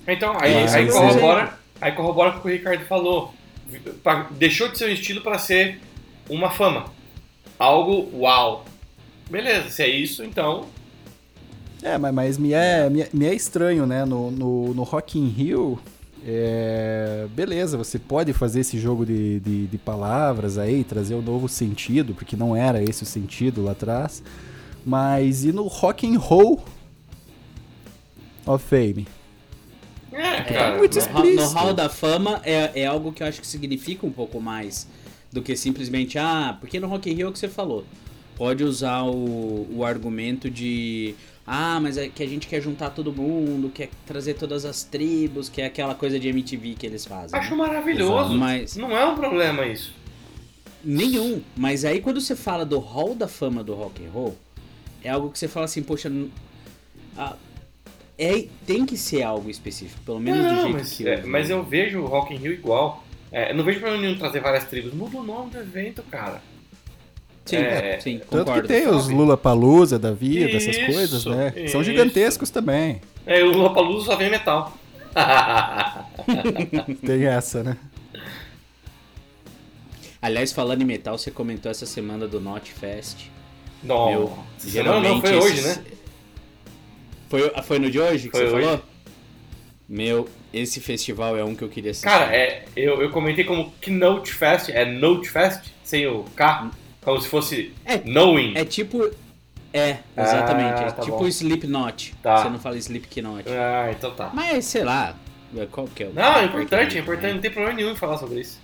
Então, 0.06 0.36
aí, 0.40 0.54
Mas 0.54 0.74
aí, 0.74 0.88
corrobora, 0.90 1.54
aí 1.80 1.92
corrobora 1.92 2.32
com 2.32 2.38
o 2.38 2.42
que 2.42 2.48
o 2.48 2.50
Ricardo 2.50 2.84
falou. 2.86 3.34
Deixou 4.32 4.68
de 4.68 4.78
ser 4.78 4.86
um 4.86 4.92
estilo 4.92 5.20
para 5.20 5.38
ser 5.38 5.80
uma 6.28 6.50
fama. 6.50 6.86
Algo 7.58 8.10
uau. 8.18 8.64
Beleza, 9.30 9.70
se 9.70 9.82
é 9.82 9.88
isso, 9.88 10.24
então. 10.24 10.66
É, 11.82 11.96
mas, 11.96 12.14
mas 12.14 12.38
me, 12.38 12.52
é, 12.52 12.90
me, 12.90 13.02
é- 13.02 13.08
me 13.12 13.26
é 13.26 13.34
estranho, 13.34 13.86
né? 13.86 14.04
No, 14.04 14.30
no, 14.30 14.74
no 14.74 14.82
Rock 14.82 15.18
in 15.18 15.28
Rio, 15.28 15.78
é, 16.24 17.26
beleza, 17.34 17.78
você 17.78 17.98
pode 17.98 18.32
fazer 18.32 18.60
esse 18.60 18.78
jogo 18.78 19.06
de, 19.06 19.40
de, 19.40 19.66
de 19.66 19.78
palavras 19.78 20.58
aí, 20.58 20.84
trazer 20.84 21.14
um 21.14 21.22
novo 21.22 21.48
sentido, 21.48 22.14
porque 22.14 22.36
não 22.36 22.54
era 22.54 22.82
esse 22.82 23.02
o 23.02 23.06
sentido 23.06 23.62
lá 23.62 23.72
atrás. 23.72 24.22
Mas 24.84 25.44
e 25.44 25.52
no 25.52 25.66
Rock 25.66 26.06
and 26.06 26.18
Roll 26.18 26.62
of 28.46 28.62
Fame? 28.64 29.06
É, 30.12 30.42
cara. 30.42 30.76
muito 30.78 30.96
né? 30.96 31.00
No, 31.00 31.06
hall- 31.12 31.32
no 31.34 31.42
explícito. 31.42 31.54
Hall 31.54 31.74
da 31.74 31.88
Fama 31.88 32.40
é, 32.44 32.82
é 32.82 32.86
algo 32.86 33.12
que 33.12 33.22
eu 33.22 33.26
acho 33.26 33.40
que 33.40 33.46
significa 33.46 34.06
um 34.06 34.10
pouco 34.12 34.40
mais 34.40 34.86
do 35.32 35.40
que 35.42 35.54
simplesmente, 35.56 36.18
ah, 36.18 36.56
porque 36.60 36.80
no 36.80 36.88
Rock 36.88 37.10
in 37.10 37.14
Rio 37.14 37.26
é 37.26 37.30
o 37.30 37.32
que 37.32 37.38
você 37.38 37.48
falou. 37.48 37.84
Pode 38.36 38.64
usar 38.64 39.02
o, 39.04 39.68
o 39.76 39.84
argumento 39.84 40.50
de, 40.50 41.14
ah, 41.52 41.80
mas 41.80 41.98
é 41.98 42.08
que 42.08 42.22
a 42.22 42.28
gente 42.28 42.46
quer 42.46 42.60
juntar 42.60 42.90
todo 42.90 43.12
mundo, 43.12 43.70
quer 43.70 43.90
trazer 44.06 44.34
todas 44.34 44.64
as 44.64 44.84
tribos, 44.84 45.48
que 45.48 45.60
é 45.60 45.66
aquela 45.66 45.96
coisa 45.96 46.16
de 46.16 46.28
MTV 46.28 46.74
que 46.78 46.86
eles 46.86 47.04
fazem. 47.04 47.36
Acho 47.36 47.50
né? 47.50 47.56
maravilhoso. 47.56 48.38
Mas 48.38 48.76
Não 48.76 48.96
é 48.96 49.04
um 49.04 49.16
problema 49.16 49.66
isso. 49.66 49.92
nenhum. 50.84 51.42
Mas 51.56 51.84
aí 51.84 52.00
quando 52.00 52.20
você 52.20 52.36
fala 52.36 52.64
do 52.64 52.78
Hall 52.78 53.16
da 53.16 53.26
Fama 53.26 53.64
do 53.64 53.74
Rock 53.74 54.06
and 54.06 54.10
Roll, 54.10 54.38
é 55.02 55.10
algo 55.10 55.28
que 55.28 55.36
você 55.40 55.48
fala 55.48 55.64
assim, 55.64 55.82
poxa, 55.82 56.08
ah, 57.18 57.34
é, 58.16 58.46
tem 58.64 58.86
que 58.86 58.96
ser 58.96 59.24
algo 59.24 59.50
específico, 59.50 60.00
pelo 60.04 60.20
menos 60.20 60.46
do 60.46 60.52
Não, 60.52 60.62
jeito 60.62 60.72
mas, 60.74 60.92
que 60.92 61.08
é, 61.08 61.20
eu, 61.20 61.26
mas 61.26 61.48
vi. 61.48 61.52
eu 61.52 61.64
vejo 61.64 61.98
o 61.98 62.06
Rock 62.06 62.32
in 62.32 62.36
Rio 62.36 62.52
igual. 62.52 63.02
É, 63.32 63.52
não 63.52 63.64
vejo 63.64 63.80
problema 63.80 64.02
nenhum 64.02 64.16
trazer 64.16 64.38
várias 64.38 64.66
tribos. 64.66 64.94
Muda 64.94 65.18
o 65.18 65.24
nome 65.24 65.50
do 65.50 65.58
evento, 65.58 66.00
cara. 66.04 66.40
Sim, 67.44 67.56
é, 67.56 67.98
sim, 68.00 68.18
Tanto 68.30 68.44
concordo. 68.46 68.62
que 68.62 68.68
tem 68.68 68.86
os? 68.88 69.08
Lula 69.08 69.36
Palusa 69.36 69.98
da 69.98 70.12
vida, 70.12 70.56
essas 70.56 70.76
Isso, 70.76 70.86
coisas, 70.86 71.24
né? 71.24 71.50
São 71.68 71.80
isso. 71.80 71.84
gigantescos 71.84 72.50
também. 72.50 73.00
É, 73.26 73.42
o 73.42 73.50
Lollapalooza 73.50 74.06
só 74.06 74.16
vem 74.16 74.30
metal. 74.30 74.76
Tem 77.04 77.26
essa, 77.26 77.62
né? 77.64 77.76
Aliás, 80.22 80.52
falando 80.52 80.82
em 80.82 80.84
metal, 80.84 81.16
você 81.16 81.30
comentou 81.30 81.70
essa 81.70 81.86
semana 81.86 82.28
do 82.28 82.40
Not 82.40 82.70
Fest. 82.72 83.26
não, 83.82 84.10
Meu, 84.10 84.38
não, 84.84 85.00
não, 85.00 85.20
foi 85.20 85.36
hoje, 85.36 85.58
esses- 85.60 85.76
né? 85.78 85.84
Foi, 87.28 87.50
foi 87.62 87.78
no 87.78 87.90
de 87.90 87.98
hoje 88.00 88.28
que 88.28 88.36
Foi 88.36 88.46
você 88.48 88.54
hoje. 88.54 88.64
falou? 88.66 88.82
Meu, 89.88 90.28
esse 90.52 90.80
festival 90.80 91.36
é 91.36 91.44
um 91.44 91.54
que 91.54 91.62
eu 91.62 91.68
queria 91.68 91.90
assistir. 91.92 92.06
Cara, 92.08 92.34
é, 92.34 92.64
eu, 92.76 93.00
eu 93.02 93.10
comentei 93.10 93.44
como 93.44 93.72
Keynote 93.80 94.32
Fest, 94.32 94.68
é 94.68 94.84
Note 94.84 95.28
Fest, 95.30 95.62
sem 95.82 96.06
o 96.06 96.24
K, 96.36 96.70
como 97.02 97.20
se 97.20 97.28
fosse 97.28 97.72
É, 97.84 97.98
Knowing. 97.98 98.56
É 98.56 98.64
tipo. 98.64 99.10
É, 99.72 99.98
exatamente. 100.16 100.82
Ah, 100.82 100.86
é 100.86 100.90
tá 100.90 101.02
tipo 101.02 101.18
bom. 101.18 101.26
Slipknot. 101.26 102.14
Tá. 102.22 102.42
Você 102.42 102.48
não 102.48 102.58
fala 102.58 102.76
Slipknot. 102.76 103.44
Ah, 103.48 103.90
então 103.90 104.12
tá. 104.14 104.30
Mas, 104.34 104.64
sei 104.64 104.82
lá, 104.82 105.16
qual 105.70 105.86
que 105.86 106.02
é 106.02 106.06
o... 106.08 106.12
Não, 106.12 106.36
é 106.36 106.44
importante, 106.44 106.96
é 106.96 107.00
importante, 107.00 107.34
não 107.34 107.40
tem 107.40 107.50
problema 107.50 107.76
nenhum 107.76 107.92
em 107.92 107.96
falar 107.96 108.18
sobre 108.18 108.40
isso. 108.40 108.60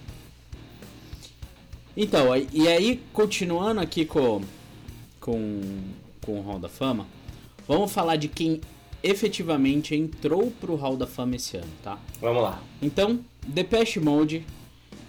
Então, 1.96 2.28
e 2.52 2.68
aí, 2.68 3.00
continuando 3.12 3.80
aqui 3.80 4.04
com, 4.04 4.42
com, 5.20 5.60
com 6.24 6.40
o 6.40 6.42
Hall 6.42 6.58
da 6.58 6.68
Fama, 6.68 7.06
vamos 7.66 7.90
falar 7.90 8.16
de 8.16 8.28
quem 8.28 8.60
efetivamente 9.02 9.94
entrou 9.94 10.50
pro 10.60 10.74
Hall 10.74 10.96
da 10.96 11.06
Fama 11.06 11.36
esse 11.36 11.56
ano, 11.56 11.72
tá? 11.82 11.98
Vamos 12.20 12.42
lá. 12.42 12.60
Então, 12.82 13.20
Depeche 13.46 13.98
Mode, 13.98 14.44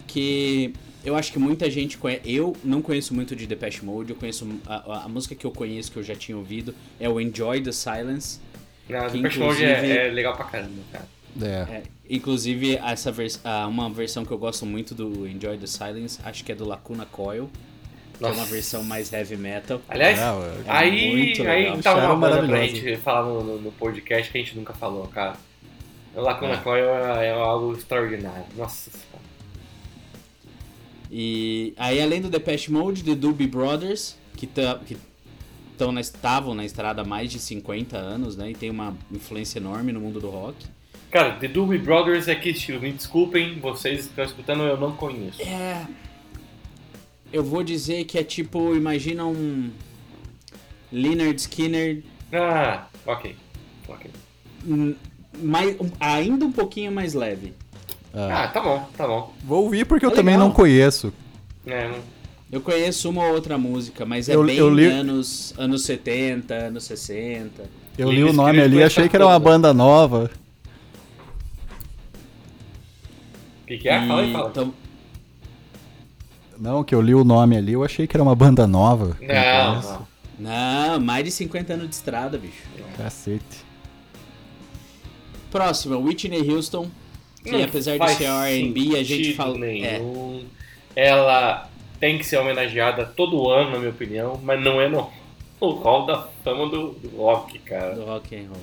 que 0.06 0.72
eu 1.08 1.16
acho 1.16 1.32
que 1.32 1.38
muita 1.38 1.70
gente 1.70 1.98
conhece. 1.98 2.22
Eu 2.24 2.56
não 2.64 2.80
conheço 2.82 3.14
muito 3.14 3.34
de 3.34 3.46
Depeche 3.46 3.84
Mode, 3.84 4.10
eu 4.10 4.16
conheço. 4.16 4.46
A, 4.66 4.74
a- 4.76 5.04
a 5.04 5.08
música 5.08 5.34
que 5.34 5.44
eu 5.44 5.50
conheço, 5.50 5.90
que 5.90 5.98
eu 5.98 6.02
já 6.02 6.14
tinha 6.14 6.36
ouvido, 6.36 6.74
é 7.00 7.08
o 7.08 7.20
Enjoy 7.20 7.60
the 7.60 7.72
Silence. 7.72 8.40
Não, 8.88 9.06
Que 9.10 9.18
Depeche 9.18 9.38
Mode 9.40 9.64
é, 9.64 9.72
inclusive- 9.72 9.98
é 9.98 10.10
legal 10.10 10.36
pra 10.36 10.44
caramba, 10.46 10.82
cara. 10.92 11.06
É. 11.40 11.46
É, 11.76 11.82
inclusive, 12.10 12.76
essa 12.76 13.12
vers 13.12 13.40
ah, 13.44 13.66
uma 13.66 13.88
versão 13.90 14.24
que 14.24 14.30
eu 14.32 14.38
gosto 14.38 14.64
muito 14.66 14.94
do 14.94 15.26
Enjoy 15.28 15.56
the 15.58 15.66
Silence, 15.66 16.18
acho 16.24 16.42
que 16.44 16.50
é 16.52 16.54
do 16.54 16.64
Lacuna 16.66 17.06
Coil, 17.06 17.48
que 18.18 18.24
é 18.24 18.28
uma 18.28 18.44
versão 18.46 18.82
mais 18.82 19.12
heavy 19.12 19.36
metal. 19.36 19.80
Aliás, 19.88 20.18
Não, 20.18 20.42
é- 20.42 20.52
aí, 20.66 21.10
muito 21.16 21.42
aí 21.46 21.80
tá 21.82 21.94
uma 21.94 22.16
banda 22.16 22.46
pra 22.46 22.66
gente 22.66 22.96
falar 22.96 23.22
no, 23.28 23.44
no- 23.44 23.60
no 23.60 23.72
podcast 23.72 24.32
que 24.32 24.38
a 24.38 24.40
gente 24.40 24.56
nunca 24.56 24.72
falou, 24.72 25.06
cara. 25.08 25.36
O 26.16 26.20
Lacuna 26.22 26.54
É. 26.54 26.56
Coil 26.56 26.84
é, 26.88 27.26
é 27.28 27.30
algo 27.32 27.74
extraordinário. 27.74 28.44
Nossa 28.56 28.90
senhora. 28.90 29.07
E 31.10 31.72
aí, 31.76 32.00
além 32.00 32.20
do 32.20 32.28
Depeche 32.28 32.70
Mode, 32.70 33.02
The 33.02 33.14
Doobie 33.14 33.46
Brothers, 33.46 34.16
que 34.36 34.46
tá- 34.46 34.80
estavam 36.00 36.54
na 36.54 36.64
estrada 36.64 37.02
há 37.02 37.04
mais 37.04 37.30
de 37.30 37.38
50 37.38 37.96
anos, 37.96 38.36
né? 38.36 38.50
E 38.50 38.54
tem 38.54 38.70
uma 38.70 38.96
influência 39.10 39.58
enorme 39.58 39.92
no 39.92 40.00
mundo 40.00 40.20
do 40.20 40.28
rock. 40.28 40.66
Cara, 41.10 41.32
The 41.36 41.48
Doobie 41.48 41.78
Brothers 41.78 42.28
é 42.28 42.34
que 42.34 42.50
estilo? 42.50 42.80
Me 42.82 42.92
desculpem, 42.92 43.58
vocês 43.60 44.02
que 44.02 44.08
estão 44.10 44.24
escutando, 44.24 44.62
eu 44.64 44.76
não 44.76 44.92
conheço. 44.92 45.40
É. 45.42 45.86
Eu 47.32 47.42
vou 47.44 47.62
dizer 47.62 48.04
que 48.04 48.18
é 48.18 48.24
tipo, 48.24 48.74
imagina 48.74 49.24
um. 49.24 49.70
Leonard 50.92 51.38
Skinner. 51.40 52.02
Ah, 52.32 52.86
ok. 53.06 53.36
Ok. 53.88 54.10
hum, 54.66 54.94
Mais, 55.40 55.76
ainda 56.00 56.44
um 56.46 56.52
pouquinho 56.52 56.90
mais 56.90 57.14
leve. 57.14 57.52
Ah, 58.14 58.44
Ah, 58.44 58.48
tá 58.48 58.60
bom, 58.60 58.88
tá 58.96 59.06
bom. 59.06 59.32
Vou 59.44 59.64
ouvir 59.64 59.84
porque 59.86 60.04
eu 60.06 60.10
É 60.10 60.14
também 60.14 60.34
legal. 60.34 60.48
não 60.48 60.54
conheço. 60.54 61.12
É, 61.66 61.88
não- 61.88 62.18
Eu 62.50 62.62
conheço 62.62 63.10
uma 63.10 63.26
ou 63.26 63.34
outra 63.34 63.58
música, 63.58 64.06
mas 64.06 64.26
é 64.28 64.34
Eu- 64.34 64.42
bem 64.44 64.56
eu 64.56 64.70
li- 64.74 64.86
anos, 64.86 65.52
anos 65.58 65.82
70, 65.84 66.54
anos 66.54 66.84
60. 66.84 67.64
Eu 67.98 68.10
li 68.10 68.24
o 68.24 68.32
nome 68.32 68.58
ali 68.58 68.76
conhece 68.76 68.86
achei 69.00 69.08
que 69.10 69.16
era 69.16 69.26
uma 69.26 69.38
banda 69.38 69.74
nova. 69.74 70.30
O 73.62 73.66
que, 73.66 73.76
que 73.78 73.88
é? 73.88 74.06
Fala 74.06 74.22
aí, 74.22 74.30
E 74.30 74.32
fala. 74.32 74.48
então- 74.48 74.74
Não, 76.58 76.82
que 76.82 76.94
eu 76.94 77.00
li 77.02 77.14
o 77.14 77.22
nome 77.22 77.56
ali, 77.56 77.72
eu 77.74 77.84
achei 77.84 78.06
que 78.06 78.16
era 78.16 78.22
uma 78.22 78.34
banda 78.34 78.66
nova. 78.66 79.16
Não, 79.20 79.82
não. 79.82 80.08
Não, 80.40 81.00
mais 81.00 81.24
de 81.24 81.30
50 81.30 81.74
anos 81.74 81.88
de 81.88 81.94
estrada, 81.96 82.38
bicho. 82.38 82.62
Cacete. 82.96 83.66
Próxima, 85.50 85.96
Whitney 85.98 86.50
Houston. 86.50 86.88
Que 87.50 87.56
Não 87.56 87.64
apesar 87.64 87.98
de 87.98 88.10
ser 88.12 88.24
R&B, 88.24 88.96
a 88.96 89.02
gente 89.02 89.34
fala... 89.34 89.56
É, 89.56 89.98
Nenhum. 89.98 90.44
Ela 90.94 91.68
tem 92.00 92.18
que 92.18 92.24
ser 92.24 92.38
homenageada 92.38 93.04
todo 93.04 93.50
ano, 93.50 93.70
na 93.70 93.78
minha 93.78 93.90
opinião, 93.90 94.40
mas 94.42 94.62
não 94.62 94.80
é 94.80 94.88
no, 94.88 95.08
no 95.60 95.70
hall 95.70 96.06
da 96.06 96.28
fama 96.42 96.68
do, 96.68 96.92
do 96.92 97.16
rock, 97.16 97.58
cara. 97.60 97.94
do 97.94 98.04
rock 98.04 98.36
and 98.36 98.48
roll. 98.48 98.62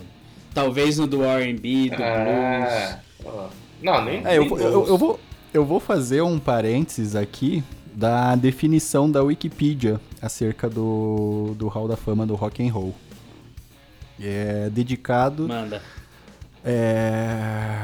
Talvez 0.54 0.98
no 0.98 1.08
do 1.08 1.24
R&B, 1.24 1.90
do 1.90 1.98
blues. 1.98 2.00
Ah, 2.00 3.00
ó. 3.26 3.48
não, 3.82 4.06
nem. 4.06 4.26
É, 4.26 4.38
eu, 4.38 4.44
nem 4.46 4.52
eu, 4.52 4.72
blues. 4.72 4.90
eu 4.90 4.98
vou, 4.98 5.20
eu 5.54 5.66
vou 5.66 5.80
fazer 5.80 6.22
um 6.22 6.40
parênteses 6.40 7.16
aqui 7.16 7.64
da 7.94 8.36
definição 8.36 9.10
da 9.10 9.24
Wikipedia 9.24 10.00
acerca 10.22 10.70
do, 10.70 11.56
do 11.58 11.68
Hall 11.68 11.88
da 11.88 11.96
Fama 11.96 12.26
do 12.26 12.36
Rock 12.36 12.66
and 12.66 12.72
Roll. 12.72 12.94
É 14.22 14.70
dedicado 14.70 15.48
Manda. 15.48 15.82
é, 16.64 17.82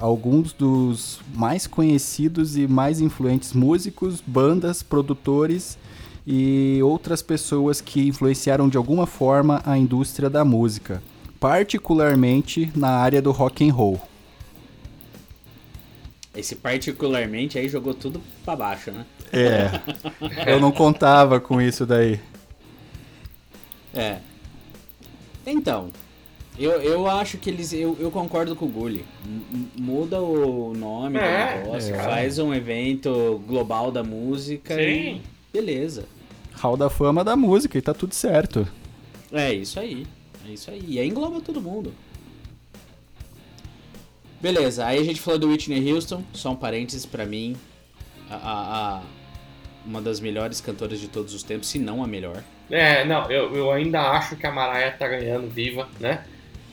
alguns 0.00 0.52
dos 0.52 1.20
mais 1.34 1.66
conhecidos 1.66 2.56
e 2.56 2.68
mais 2.68 3.00
influentes 3.00 3.52
músicos, 3.52 4.22
bandas, 4.24 4.82
produtores 4.82 5.76
e 6.26 6.78
outras 6.82 7.20
pessoas 7.20 7.80
que 7.80 8.06
influenciaram 8.06 8.68
de 8.68 8.76
alguma 8.76 9.06
forma 9.06 9.60
a 9.66 9.76
indústria 9.76 10.30
da 10.30 10.44
música, 10.44 11.02
particularmente 11.40 12.70
na 12.76 12.90
área 12.90 13.20
do 13.20 13.32
rock 13.32 13.68
and 13.68 13.72
roll. 13.72 14.00
Esse 16.34 16.54
particularmente 16.54 17.58
aí 17.58 17.68
jogou 17.68 17.92
tudo 17.92 18.22
pra 18.44 18.54
baixo, 18.54 18.92
né? 18.92 19.04
É, 19.32 19.70
eu 20.46 20.60
não 20.60 20.70
contava 20.70 21.40
com 21.40 21.60
isso 21.60 21.84
daí. 21.84 22.20
É. 23.92 24.18
Então, 25.44 25.90
eu, 26.58 26.72
eu 26.82 27.06
acho 27.08 27.38
que 27.38 27.48
eles. 27.50 27.72
Eu, 27.72 27.96
eu 28.00 28.10
concordo 28.10 28.54
com 28.56 28.66
o 28.66 28.68
Gulli. 28.68 29.04
Muda 29.76 30.20
o 30.20 30.72
nome 30.74 31.18
É, 31.18 31.58
do 31.60 31.66
negócio, 31.66 31.94
é. 31.94 31.98
faz 32.02 32.38
um 32.38 32.52
evento 32.54 33.42
global 33.46 33.90
da 33.90 34.02
música 34.02 34.74
Sim. 34.74 34.80
e. 34.80 35.22
Beleza. 35.52 36.04
Hall 36.54 36.76
da 36.76 36.90
fama 36.90 37.22
da 37.24 37.36
música 37.36 37.78
e 37.78 37.82
tá 37.82 37.94
tudo 37.94 38.14
certo. 38.14 38.66
É 39.32 39.52
isso 39.52 39.78
aí. 39.78 40.06
É 40.48 40.52
isso 40.52 40.70
aí. 40.70 40.82
E 40.86 40.98
aí 40.98 41.06
engloba 41.08 41.40
todo 41.40 41.60
mundo. 41.60 41.92
Beleza, 44.40 44.86
aí 44.86 44.98
a 44.98 45.04
gente 45.04 45.20
falou 45.20 45.38
do 45.38 45.48
Whitney 45.48 45.92
Houston, 45.92 46.22
só 46.32 46.52
um 46.52 46.56
parênteses 46.56 47.04
pra 47.04 47.26
mim. 47.26 47.56
A, 48.30 48.34
a- 48.36 48.98
a- 48.98 49.02
uma 49.84 50.02
das 50.02 50.20
melhores 50.20 50.60
cantoras 50.60 51.00
de 51.00 51.08
todos 51.08 51.32
os 51.34 51.42
tempos, 51.42 51.68
se 51.68 51.78
não 51.78 52.04
a 52.04 52.06
melhor. 52.06 52.42
É, 52.70 53.04
não, 53.04 53.30
eu, 53.30 53.54
eu 53.56 53.70
ainda 53.72 54.00
acho 54.10 54.36
que 54.36 54.46
a 54.46 54.52
Mariah 54.52 54.94
tá 54.96 55.08
ganhando 55.08 55.48
viva, 55.48 55.88
né? 55.98 56.24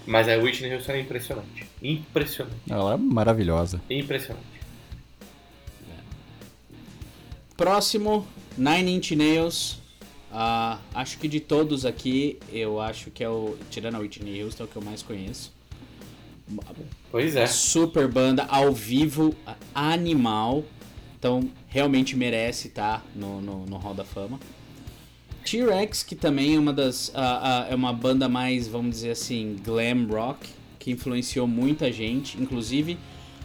Mas 0.06 0.28
a 0.28 0.38
Whitney 0.38 0.74
Houston 0.74 0.94
é 0.94 1.02
impressionante. 1.02 1.66
Impressionante. 1.82 2.58
Ela 2.70 2.94
é 2.94 2.98
maravilhosa. 2.98 3.82
Impressionante. 3.90 4.56
Próximo, 7.58 8.28
Nine 8.58 8.96
Inch 8.96 9.12
Nails. 9.12 9.80
Ah, 10.32 10.80
acho 10.94 11.18
que 11.18 11.28
de 11.28 11.40
todos 11.40 11.86
aqui, 11.86 12.38
eu 12.52 12.82
acho 12.82 13.10
que 13.10 13.24
é 13.24 13.30
o. 13.30 13.58
Tirando 13.70 13.96
a 13.96 14.00
Whitney 14.00 14.44
Houston, 14.44 14.64
é 14.64 14.66
o 14.66 14.70
que 14.70 14.76
eu 14.76 14.82
mais 14.82 15.02
conheço. 15.02 15.54
Pois 17.10 17.36
é. 17.36 17.48
Super 17.48 18.08
banda, 18.08 18.44
ao 18.44 18.74
vivo, 18.74 19.34
animal. 19.74 20.64
Então, 21.18 21.50
realmente 21.68 22.16
merece 22.16 22.68
estar 22.68 23.04
no, 23.16 23.42
no, 23.42 23.66
no 23.66 23.78
Hall 23.78 23.94
da 23.94 24.04
Fama. 24.04 24.40
T-Rex, 25.46 26.04
que 26.04 26.16
também 26.16 26.56
é 26.56 26.60
uma 26.60 26.74
das. 26.74 27.12
ah, 27.14 27.66
ah, 27.68 27.72
é 27.72 27.76
uma 27.76 27.94
banda 27.94 28.28
mais, 28.28 28.68
vamos 28.68 28.96
dizer 28.96 29.12
assim, 29.12 29.56
glam 29.64 30.08
rock, 30.08 30.50
que 30.80 30.92
influenciou 30.92 31.48
muita 31.48 31.92
gente, 31.92 32.42
inclusive 32.42 32.98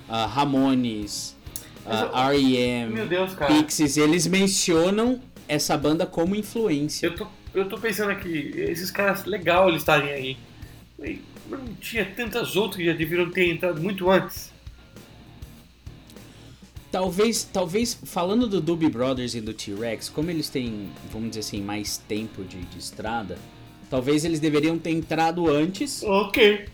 ah, 0.09 0.27
Ramones, 0.27 1.37
ah, 1.87 2.31
R.E.M.. 2.33 2.95
Pixies, 3.47 3.97
eles 3.97 4.27
mencionam 4.27 5.21
essa 5.47 5.77
banda 5.77 6.07
como 6.07 6.35
influência. 6.35 7.07
Eu 7.07 7.15
tô, 7.15 7.27
eu 7.55 7.69
tô 7.69 7.79
pensando 7.79 8.11
aqui, 8.11 8.53
esses 8.57 8.91
caras, 8.91 9.25
legal 9.25 9.69
eles 9.69 9.83
estarem 9.83 10.11
aí. 10.11 10.37
Não 11.49 11.75
tinha 11.81 12.05
tantas 12.05 12.57
outras 12.57 12.77
que 12.77 12.87
já 12.87 12.93
deveriam 12.93 13.31
ter 13.31 13.51
entrado 13.51 13.81
muito 13.81 14.09
antes. 14.11 14.53
Talvez, 16.91 17.45
talvez, 17.45 17.95
falando 18.05 18.49
do 18.49 18.61
Doobie 18.61 18.91
Brothers 18.91 19.35
e 19.35 19.41
do 19.41 19.55
T-Rex, 19.55 20.09
como 20.09 20.29
eles 20.31 20.49
têm, 20.49 20.91
vamos 21.13 21.31
dizer 21.31 21.41
assim, 21.41 21.63
mais 21.63 21.97
tempo 21.99 22.43
de, 22.43 22.61
de 22.63 22.79
estrada, 22.79 23.39
talvez 23.89 24.25
eles 24.25 24.41
deveriam 24.41 24.77
ter 24.79 24.91
entrado 24.91 25.49
antes, 25.49 26.03
Ok. 26.03 26.67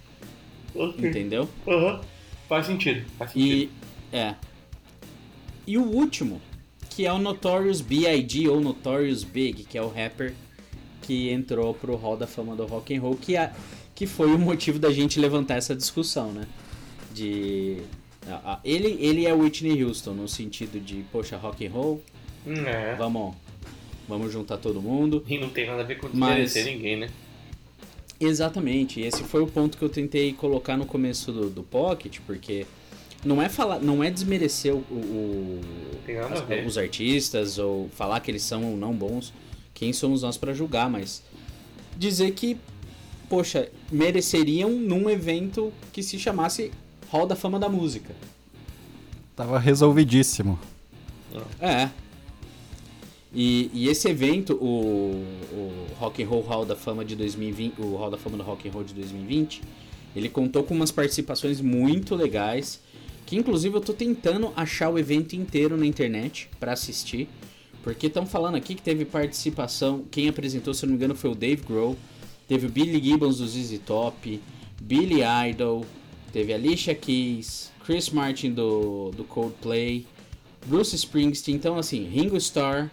Ok. 0.75 1.09
entendeu? 1.09 1.49
Aham. 1.69 2.01
Faz 2.49 2.67
sentido. 2.67 3.05
Faz 3.19 3.33
sentido. 3.33 3.71
E, 4.13 4.17
é. 4.17 4.35
E 5.67 5.77
o 5.77 5.83
último, 5.83 6.41
que 6.91 7.05
é 7.05 7.13
o 7.13 7.19
Notorious 7.19 7.81
B.I.G. 7.81 8.49
ou 8.49 8.61
Notorious 8.61 9.23
Big, 9.25 9.65
que 9.65 9.77
é 9.77 9.83
o 9.83 9.89
rapper 9.89 10.33
que 11.03 11.31
entrou 11.31 11.75
pro 11.75 11.95
Hall 11.97 12.17
da 12.17 12.27
Fama 12.27 12.57
do 12.57 12.65
Rock 12.67 12.97
and 12.97 13.01
Roll, 13.01 13.17
que, 13.17 13.37
é, 13.37 13.53
que 13.95 14.07
foi 14.07 14.33
o 14.33 14.39
motivo 14.39 14.79
da 14.79 14.91
gente 14.91 15.21
levantar 15.21 15.57
essa 15.57 15.75
discussão, 15.75 16.33
né? 16.33 16.47
De... 17.13 17.79
Ele, 18.65 18.97
ele 19.01 19.27
é 19.27 19.33
Whitney 19.33 19.83
Houston, 19.85 20.13
no 20.15 20.27
sentido 20.29 20.81
de, 20.81 21.05
poxa, 21.13 21.37
rock 21.37 21.67
and 21.67 21.71
roll, 21.71 22.03
Hum, 22.47 22.55
É. 22.65 22.95
vamos, 22.97 23.35
vamos 24.09 24.33
juntar 24.33 24.57
todo 24.59 24.81
mundo. 24.81 25.25
E 25.29 25.37
não 25.39 25.49
tem 25.51 25.67
nada 25.67 25.83
a 25.83 25.85
ver 25.85 25.97
com 25.99 26.09
Mas- 26.13 26.53
desmerecer 26.53 26.65
ninguém, 26.67 26.97
né? 26.97 27.09
Exatamente, 28.19 29.01
esse 29.01 29.23
foi 29.25 29.43
o 29.43 29.47
ponto 29.47 29.77
que 29.77 29.85
eu 29.85 29.89
tentei 29.91 30.33
colocar 30.33 30.77
no 30.77 30.87
começo 30.87 31.31
do, 31.33 31.51
do 31.51 31.63
Pocket, 31.63 32.19
porque 32.27 32.65
não 33.25 33.43
é 33.43 33.49
falar, 33.49 33.79
não 33.79 34.03
é 34.03 34.11
desmerecer 34.11 34.75
o, 34.75 34.79
o- 34.79 35.61
as- 36.33 36.67
os 36.67 36.79
artistas 36.79 37.59
ou 37.59 37.91
falar 37.91 38.21
que 38.21 38.31
eles 38.31 38.43
são 38.43 38.65
ou 38.71 38.77
não 38.77 38.95
bons. 38.95 39.35
Quem 39.75 39.93
somos 39.93 40.23
nós 40.23 40.39
para 40.39 40.55
julgar, 40.55 40.89
mas 40.89 41.23
dizer 41.99 42.31
que, 42.33 42.57
poxa, 43.29 43.69
mereceriam 43.93 44.71
num 44.71 45.11
evento 45.11 45.71
que 45.93 46.03
se 46.03 46.19
chamasse 46.19 46.71
Hall 47.11 47.27
da 47.27 47.37
Fama 47.37 47.59
da 47.59 47.69
Música. 47.69 48.15
Tava 49.35 49.59
resolvidíssimo. 49.59 50.59
É. 51.61 51.91
E, 53.35 53.71
e 53.75 53.89
esse 53.89 54.09
evento, 54.09 54.55
o, 54.55 55.23
o 55.53 55.87
Rock 55.99 56.23
and 56.23 56.27
Roll 56.27 56.43
Hall 56.43 56.65
da 56.65 56.75
Fama 56.75 57.05
de 57.05 57.15
2020, 57.15 57.81
o 57.81 57.97
Hall 57.97 58.11
da 58.11 58.17
Fama 58.17 58.39
do 58.39 58.43
Rock 58.43 58.67
and 58.67 58.73
Roll 58.73 58.85
de 58.85 58.95
2020, 58.95 59.63
ele 60.15 60.31
contou 60.31 60.63
com 60.63 60.75
umas 60.75 60.91
participações 60.91 61.61
muito 61.61 62.15
legais, 62.15 62.81
que 63.27 63.37
inclusive 63.37 63.77
eu 63.77 63.81
tô 63.83 63.93
tentando 63.93 64.53
achar 64.57 64.89
o 64.89 64.99
evento 64.99 65.35
inteiro 65.37 65.77
na 65.77 65.85
internet 65.85 66.49
para 66.59 66.73
assistir, 66.73 67.29
porque 67.83 68.07
estão 68.07 68.25
falando 68.25 68.55
aqui 68.55 68.75
que 68.75 68.83
teve 68.83 69.05
participação, 69.05 70.05
quem 70.11 70.29
apresentou, 70.29 70.73
se 70.73 70.87
não 70.87 70.93
me 70.93 70.97
engano, 70.97 71.15
foi 71.15 71.31
o 71.31 71.35
Dave 71.35 71.63
Grohl, 71.63 71.97
teve 72.49 72.67
o 72.67 72.71
Billy 72.71 73.03
Gibbons 73.05 73.39
do 73.39 73.47
ZZ 73.47 73.79
Top, 73.85 74.41
Billy 74.81 75.21
Idol, 75.51 75.85
teve 76.37 76.53
Alicia 76.53 76.95
Keys, 76.95 77.73
Chris 77.83 78.11
Martin 78.11 78.53
do, 78.53 79.11
do 79.17 79.25
Coldplay, 79.25 80.07
Bruce 80.67 80.95
Springsteen, 80.95 81.57
então 81.57 81.79
assim, 81.79 82.07
Ringo 82.11 82.37
Starr, 82.37 82.91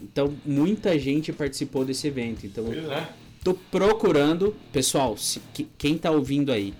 então 0.00 0.32
muita 0.46 0.96
gente 0.96 1.32
participou 1.32 1.84
desse 1.84 2.06
evento, 2.06 2.46
então 2.46 2.62
Pois 2.64 2.88
é. 2.88 3.08
tô 3.42 3.54
procurando, 3.54 4.54
pessoal, 4.72 5.16
se- 5.16 5.40
que- 5.52 5.66
quem 5.76 5.98
tá 5.98 6.12
ouvindo 6.12 6.52
aí, 6.52 6.72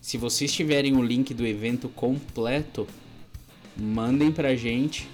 se 0.00 0.16
vocês 0.16 0.52
tiverem 0.52 0.96
o 0.96 1.02
link 1.02 1.34
do 1.34 1.44
evento 1.44 1.88
completo, 1.88 2.86
mandem 3.76 4.30
pra 4.30 4.54
gente, 4.54 5.08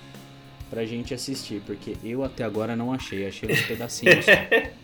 pra 0.68 0.84
gente 0.84 1.14
assistir, 1.14 1.62
porque 1.64 1.96
eu 2.04 2.22
até 2.22 2.44
agora 2.44 2.76
não 2.76 2.92
achei, 2.92 3.26
achei 3.26 3.50
uns 3.50 3.62
pedacinhos. 3.62 4.26
só. 4.26 4.32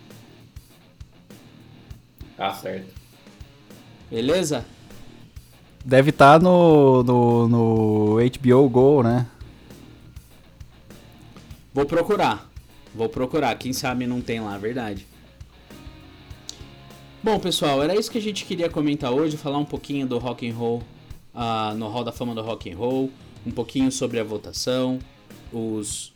Tá 2.37 2.53
certo. 2.55 2.89
Beleza? 4.11 4.67
Deve 5.85 6.11
estar 6.11 6.41
no, 6.41 7.03
no, 7.03 7.49
no 7.49 8.17
HBO 8.41 8.69
Go, 8.69 9.03
né? 9.03 9.27
Vou 11.73 11.85
procurar. 11.85 12.51
Vou 12.95 13.09
procurar. 13.09 13.55
Quem 13.57 13.73
sabe 13.73 14.07
não 14.07 14.21
tem 14.21 14.41
lá, 14.41 14.57
verdade. 14.57 15.07
Bom, 17.23 17.39
pessoal, 17.39 17.83
era 17.83 17.95
isso 17.95 18.11
que 18.11 18.19
a 18.19 18.21
gente 18.23 18.45
queria 18.45 18.69
comentar 18.71 19.11
hoje, 19.13 19.37
falar 19.37 19.59
um 19.59 19.65
pouquinho 19.65 20.07
do 20.07 20.19
rock 20.19 20.49
and 20.49 20.55
roll, 20.55 20.83
ah, 21.35 21.75
no 21.77 21.89
Hall 21.89 22.05
da 22.05 22.13
Fama 22.13 22.35
do 22.35 22.43
Rock 22.43 22.71
and 22.71 22.77
Roll, 22.77 23.11
um 23.47 23.51
pouquinho 23.51 23.91
sobre 23.91 24.19
a 24.21 24.25
votação, 24.25 24.99
os 25.53 26.13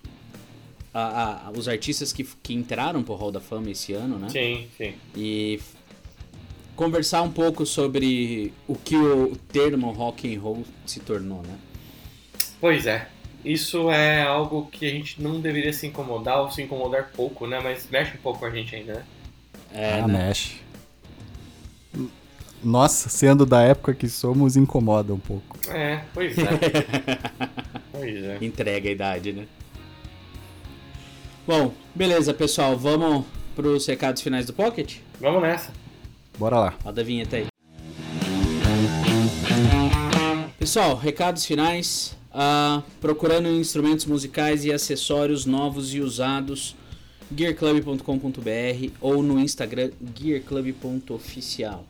a- 0.93 1.47
a- 1.49 1.51
os 1.57 1.67
artistas 1.69 2.13
que, 2.13 2.25
que 2.43 2.53
entraram 2.55 3.03
pro 3.03 3.15
Hall 3.15 3.31
da 3.33 3.41
Fama 3.41 3.71
esse 3.71 3.93
ano, 3.95 4.19
né? 4.19 4.29
Sim, 4.29 4.67
sim. 4.77 4.95
E 5.17 5.59
conversar 6.79 7.23
um 7.23 7.31
pouco 7.31 7.67
sobre 7.67 8.55
o 8.69 8.77
que 8.77 8.97
o 8.97 9.35
termo 9.53 9.91
rock 9.91 10.33
and 10.33 10.41
roll 10.41 10.65
se 10.87 11.01
tornou, 11.01 11.43
né? 11.43 11.59
Pois 12.61 12.87
é. 12.87 13.09
Isso 13.45 13.91
é 13.91 14.23
algo 14.23 14.67
que 14.71 14.87
a 14.87 14.91
gente 14.91 15.21
não 15.21 15.41
deveria 15.41 15.73
se 15.73 15.89
incomodar 15.89 16.41
ou 16.41 16.53
se 16.53 16.63
incomodar 16.63 17.11
pouco, 17.13 17.49
né? 17.49 17.59
Mas 17.61 17.89
mexe 17.91 18.17
um 18.17 18.21
pouco 18.21 18.39
com 18.39 18.47
a 18.47 18.51
gente 18.51 18.77
ainda, 18.77 18.95
né? 18.95 19.05
É, 19.75 19.95
ah, 19.95 20.07
né? 20.07 20.27
mexe. 20.27 20.61
Nossa, 22.63 23.09
sendo 23.09 23.45
da 23.45 23.61
época 23.61 23.93
que 23.93 24.09
somos, 24.09 24.57
incomoda 24.57 25.13
um 25.13 25.19
pouco. 25.19 25.59
É, 25.69 26.05
pois 26.15 26.39
é. 26.39 26.45
pois 27.91 28.25
é. 28.25 28.39
Entrega 28.41 28.89
a 28.89 28.93
idade, 28.93 29.33
né? 29.33 29.49
Bom, 31.45 31.73
beleza, 31.93 32.33
pessoal. 32.33 32.77
Vamos 32.77 33.25
pros 33.57 33.85
recados 33.85 34.23
finais 34.23 34.47
do 34.47 34.53
Pocket? 34.53 34.99
Vamos 35.21 35.43
nessa. 35.43 35.73
Bora 36.39 36.59
lá. 36.59 36.75
Roda 36.85 37.01
a 37.01 37.05
vinheta 37.05 37.37
aí. 37.37 37.47
Pessoal, 40.59 40.95
recados 40.97 41.45
finais. 41.45 42.17
Ah, 42.33 42.83
procurando 43.01 43.49
instrumentos 43.49 44.05
musicais 44.05 44.65
e 44.65 44.73
acessórios 44.73 45.45
novos 45.47 45.95
e 45.95 46.01
usados, 46.01 46.77
gearclub.com.br 47.35 48.93
ou 49.01 49.23
no 49.23 49.41
Instagram 49.41 49.91
gearclub.oficial. 50.15 51.85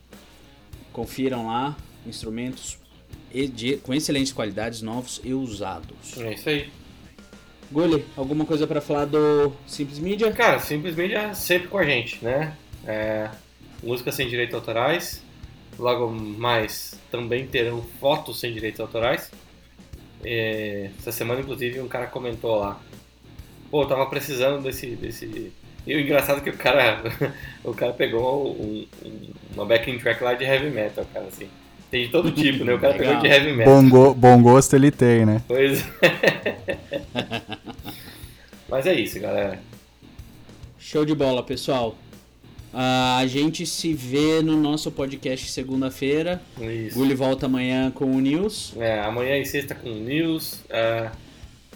Confiram 0.91 1.47
lá 1.47 1.75
instrumentos 2.07 2.77
e- 3.33 3.47
de- 3.47 3.77
com 3.77 3.93
excelentes 3.93 4.31
qualidades, 4.31 4.81
novos 4.81 5.21
e 5.23 5.33
usados. 5.33 6.17
É 6.17 6.33
isso 6.33 6.49
aí. 6.49 6.69
Gulli, 7.71 8.03
alguma 8.17 8.45
coisa 8.45 8.65
pra 8.65 8.81
falar 8.81 9.05
do 9.05 9.53
Simples 9.67 9.99
Media? 9.99 10.31
Cara, 10.31 10.59
simplesmente 10.59 11.13
é 11.13 11.33
sempre 11.35 11.67
com 11.67 11.77
a 11.77 11.83
gente, 11.83 12.23
né? 12.23 12.55
É, 12.87 13.29
música 13.83 14.11
sem 14.11 14.27
direitos 14.27 14.55
autorais. 14.55 15.23
Logo 15.77 16.09
mais 16.11 16.95
também 17.09 17.47
terão 17.47 17.81
fotos 17.99 18.39
sem 18.39 18.53
direitos 18.53 18.79
autorais. 18.81 19.31
É, 20.23 20.89
essa 20.99 21.11
semana, 21.11 21.39
inclusive, 21.41 21.79
um 21.79 21.87
cara 21.87 22.07
comentou 22.07 22.57
lá. 22.57 22.79
Pô, 23.71 23.83
eu 23.83 23.87
tava 23.87 24.05
precisando 24.07 24.61
desse. 24.61 24.87
desse... 24.87 25.53
E 25.87 25.95
o 25.95 25.99
engraçado 25.99 26.39
é 26.39 26.41
que 26.41 26.49
o 26.49 26.57
cara. 26.57 27.01
o 27.63 27.73
cara 27.73 27.93
pegou 27.93 28.51
um- 28.59 28.85
um- 29.05 29.29
uma 29.55 29.65
backing 29.65 29.97
track 29.99 30.21
lá 30.23 30.33
de 30.33 30.43
heavy 30.43 30.69
metal, 30.69 31.05
cara, 31.13 31.27
assim. 31.27 31.47
Tem 31.89 32.05
de 32.05 32.11
todo 32.11 32.31
tipo, 32.31 32.63
né? 32.65 32.73
O 32.73 32.79
cara 32.79 32.93
pegou 32.95 33.17
de 33.19 33.27
heavy 33.27 33.53
metal. 33.53 33.81
Bom, 33.81 33.89
go- 33.89 34.13
bom 34.13 34.41
gosto 34.43 34.75
ele 34.75 34.91
tem, 34.91 35.25
né? 35.25 35.41
Pois 35.47 35.83
Mas 38.67 38.85
é 38.85 38.93
isso, 38.93 39.19
galera. 39.19 39.59
Show 40.77 41.05
de 41.05 41.15
bola, 41.15 41.41
pessoal. 41.41 41.95
Ah, 42.73 43.17
a 43.17 43.27
gente 43.27 43.65
se 43.65 43.93
vê 43.93 44.41
no 44.41 44.55
nosso 44.55 44.91
podcast 44.91 45.49
segunda-feira. 45.49 46.41
Gulli 46.93 47.15
volta 47.15 47.47
amanhã 47.47 47.89
com 47.91 48.05
o 48.05 48.19
News. 48.19 48.73
É, 48.77 48.99
amanhã 48.99 49.37
e 49.37 49.45
sexta 49.45 49.73
com 49.73 49.89
o 49.89 49.99
News. 49.99 50.61
é, 50.69 51.09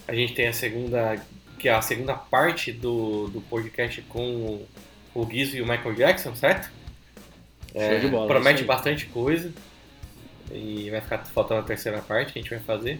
a 0.07 0.13
gente 0.13 0.33
tem 0.33 0.47
a 0.47 0.53
segunda, 0.53 1.19
que 1.57 1.69
é 1.69 1.73
a 1.73 1.81
segunda 1.81 2.13
parte 2.13 2.71
do, 2.71 3.27
do 3.29 3.41
podcast 3.41 4.01
com 4.03 4.21
o, 4.21 4.67
o 5.13 5.25
Guizo 5.25 5.55
e 5.55 5.61
o 5.61 5.67
Michael 5.67 5.95
Jackson, 5.95 6.35
certo? 6.35 6.69
É, 7.73 7.89
Show 7.89 7.99
de 7.99 8.07
bola, 8.09 8.27
promete 8.27 8.63
bastante 8.63 9.05
coisa. 9.07 9.51
E 10.51 10.89
vai 10.91 11.01
ficar 11.01 11.25
faltando 11.25 11.61
a 11.61 11.63
terceira 11.63 11.99
parte 11.99 12.33
que 12.33 12.39
a 12.39 12.41
gente 12.41 12.51
vai 12.51 12.59
fazer. 12.59 12.99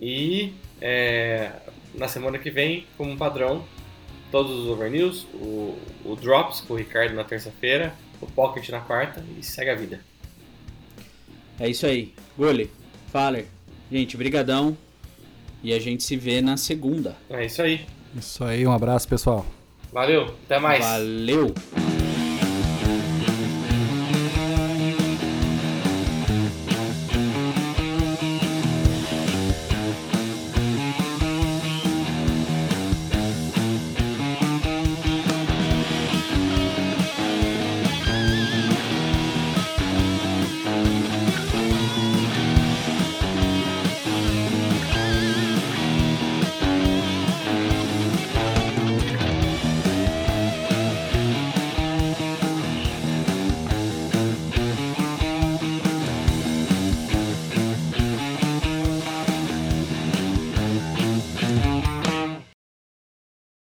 E 0.00 0.52
é, 0.80 1.52
na 1.94 2.08
semana 2.08 2.38
que 2.38 2.50
vem, 2.50 2.86
como 2.96 3.16
padrão, 3.16 3.64
todos 4.34 4.50
os 4.50 4.66
overnews, 4.66 5.24
o, 5.32 5.78
o 6.04 6.16
Drops 6.16 6.60
com 6.60 6.74
o 6.74 6.76
Ricardo 6.76 7.14
na 7.14 7.22
terça-feira, 7.22 7.94
o 8.20 8.26
Pocket 8.26 8.68
na 8.68 8.80
quarta 8.80 9.24
e 9.38 9.44
segue 9.44 9.70
a 9.70 9.76
vida. 9.76 10.00
É 11.60 11.68
isso 11.68 11.86
aí. 11.86 12.12
Gulli, 12.36 12.68
Faller. 13.12 13.46
Gente, 13.92 14.16
brigadão. 14.16 14.76
E 15.62 15.72
a 15.72 15.78
gente 15.78 16.02
se 16.02 16.16
vê 16.16 16.42
na 16.42 16.56
segunda. 16.56 17.16
É 17.30 17.46
isso 17.46 17.62
aí. 17.62 17.86
Isso 18.12 18.42
aí, 18.42 18.66
um 18.66 18.72
abraço, 18.72 19.06
pessoal. 19.08 19.46
Valeu, 19.92 20.34
até 20.44 20.58
mais. 20.58 20.84
Valeu! 20.84 21.54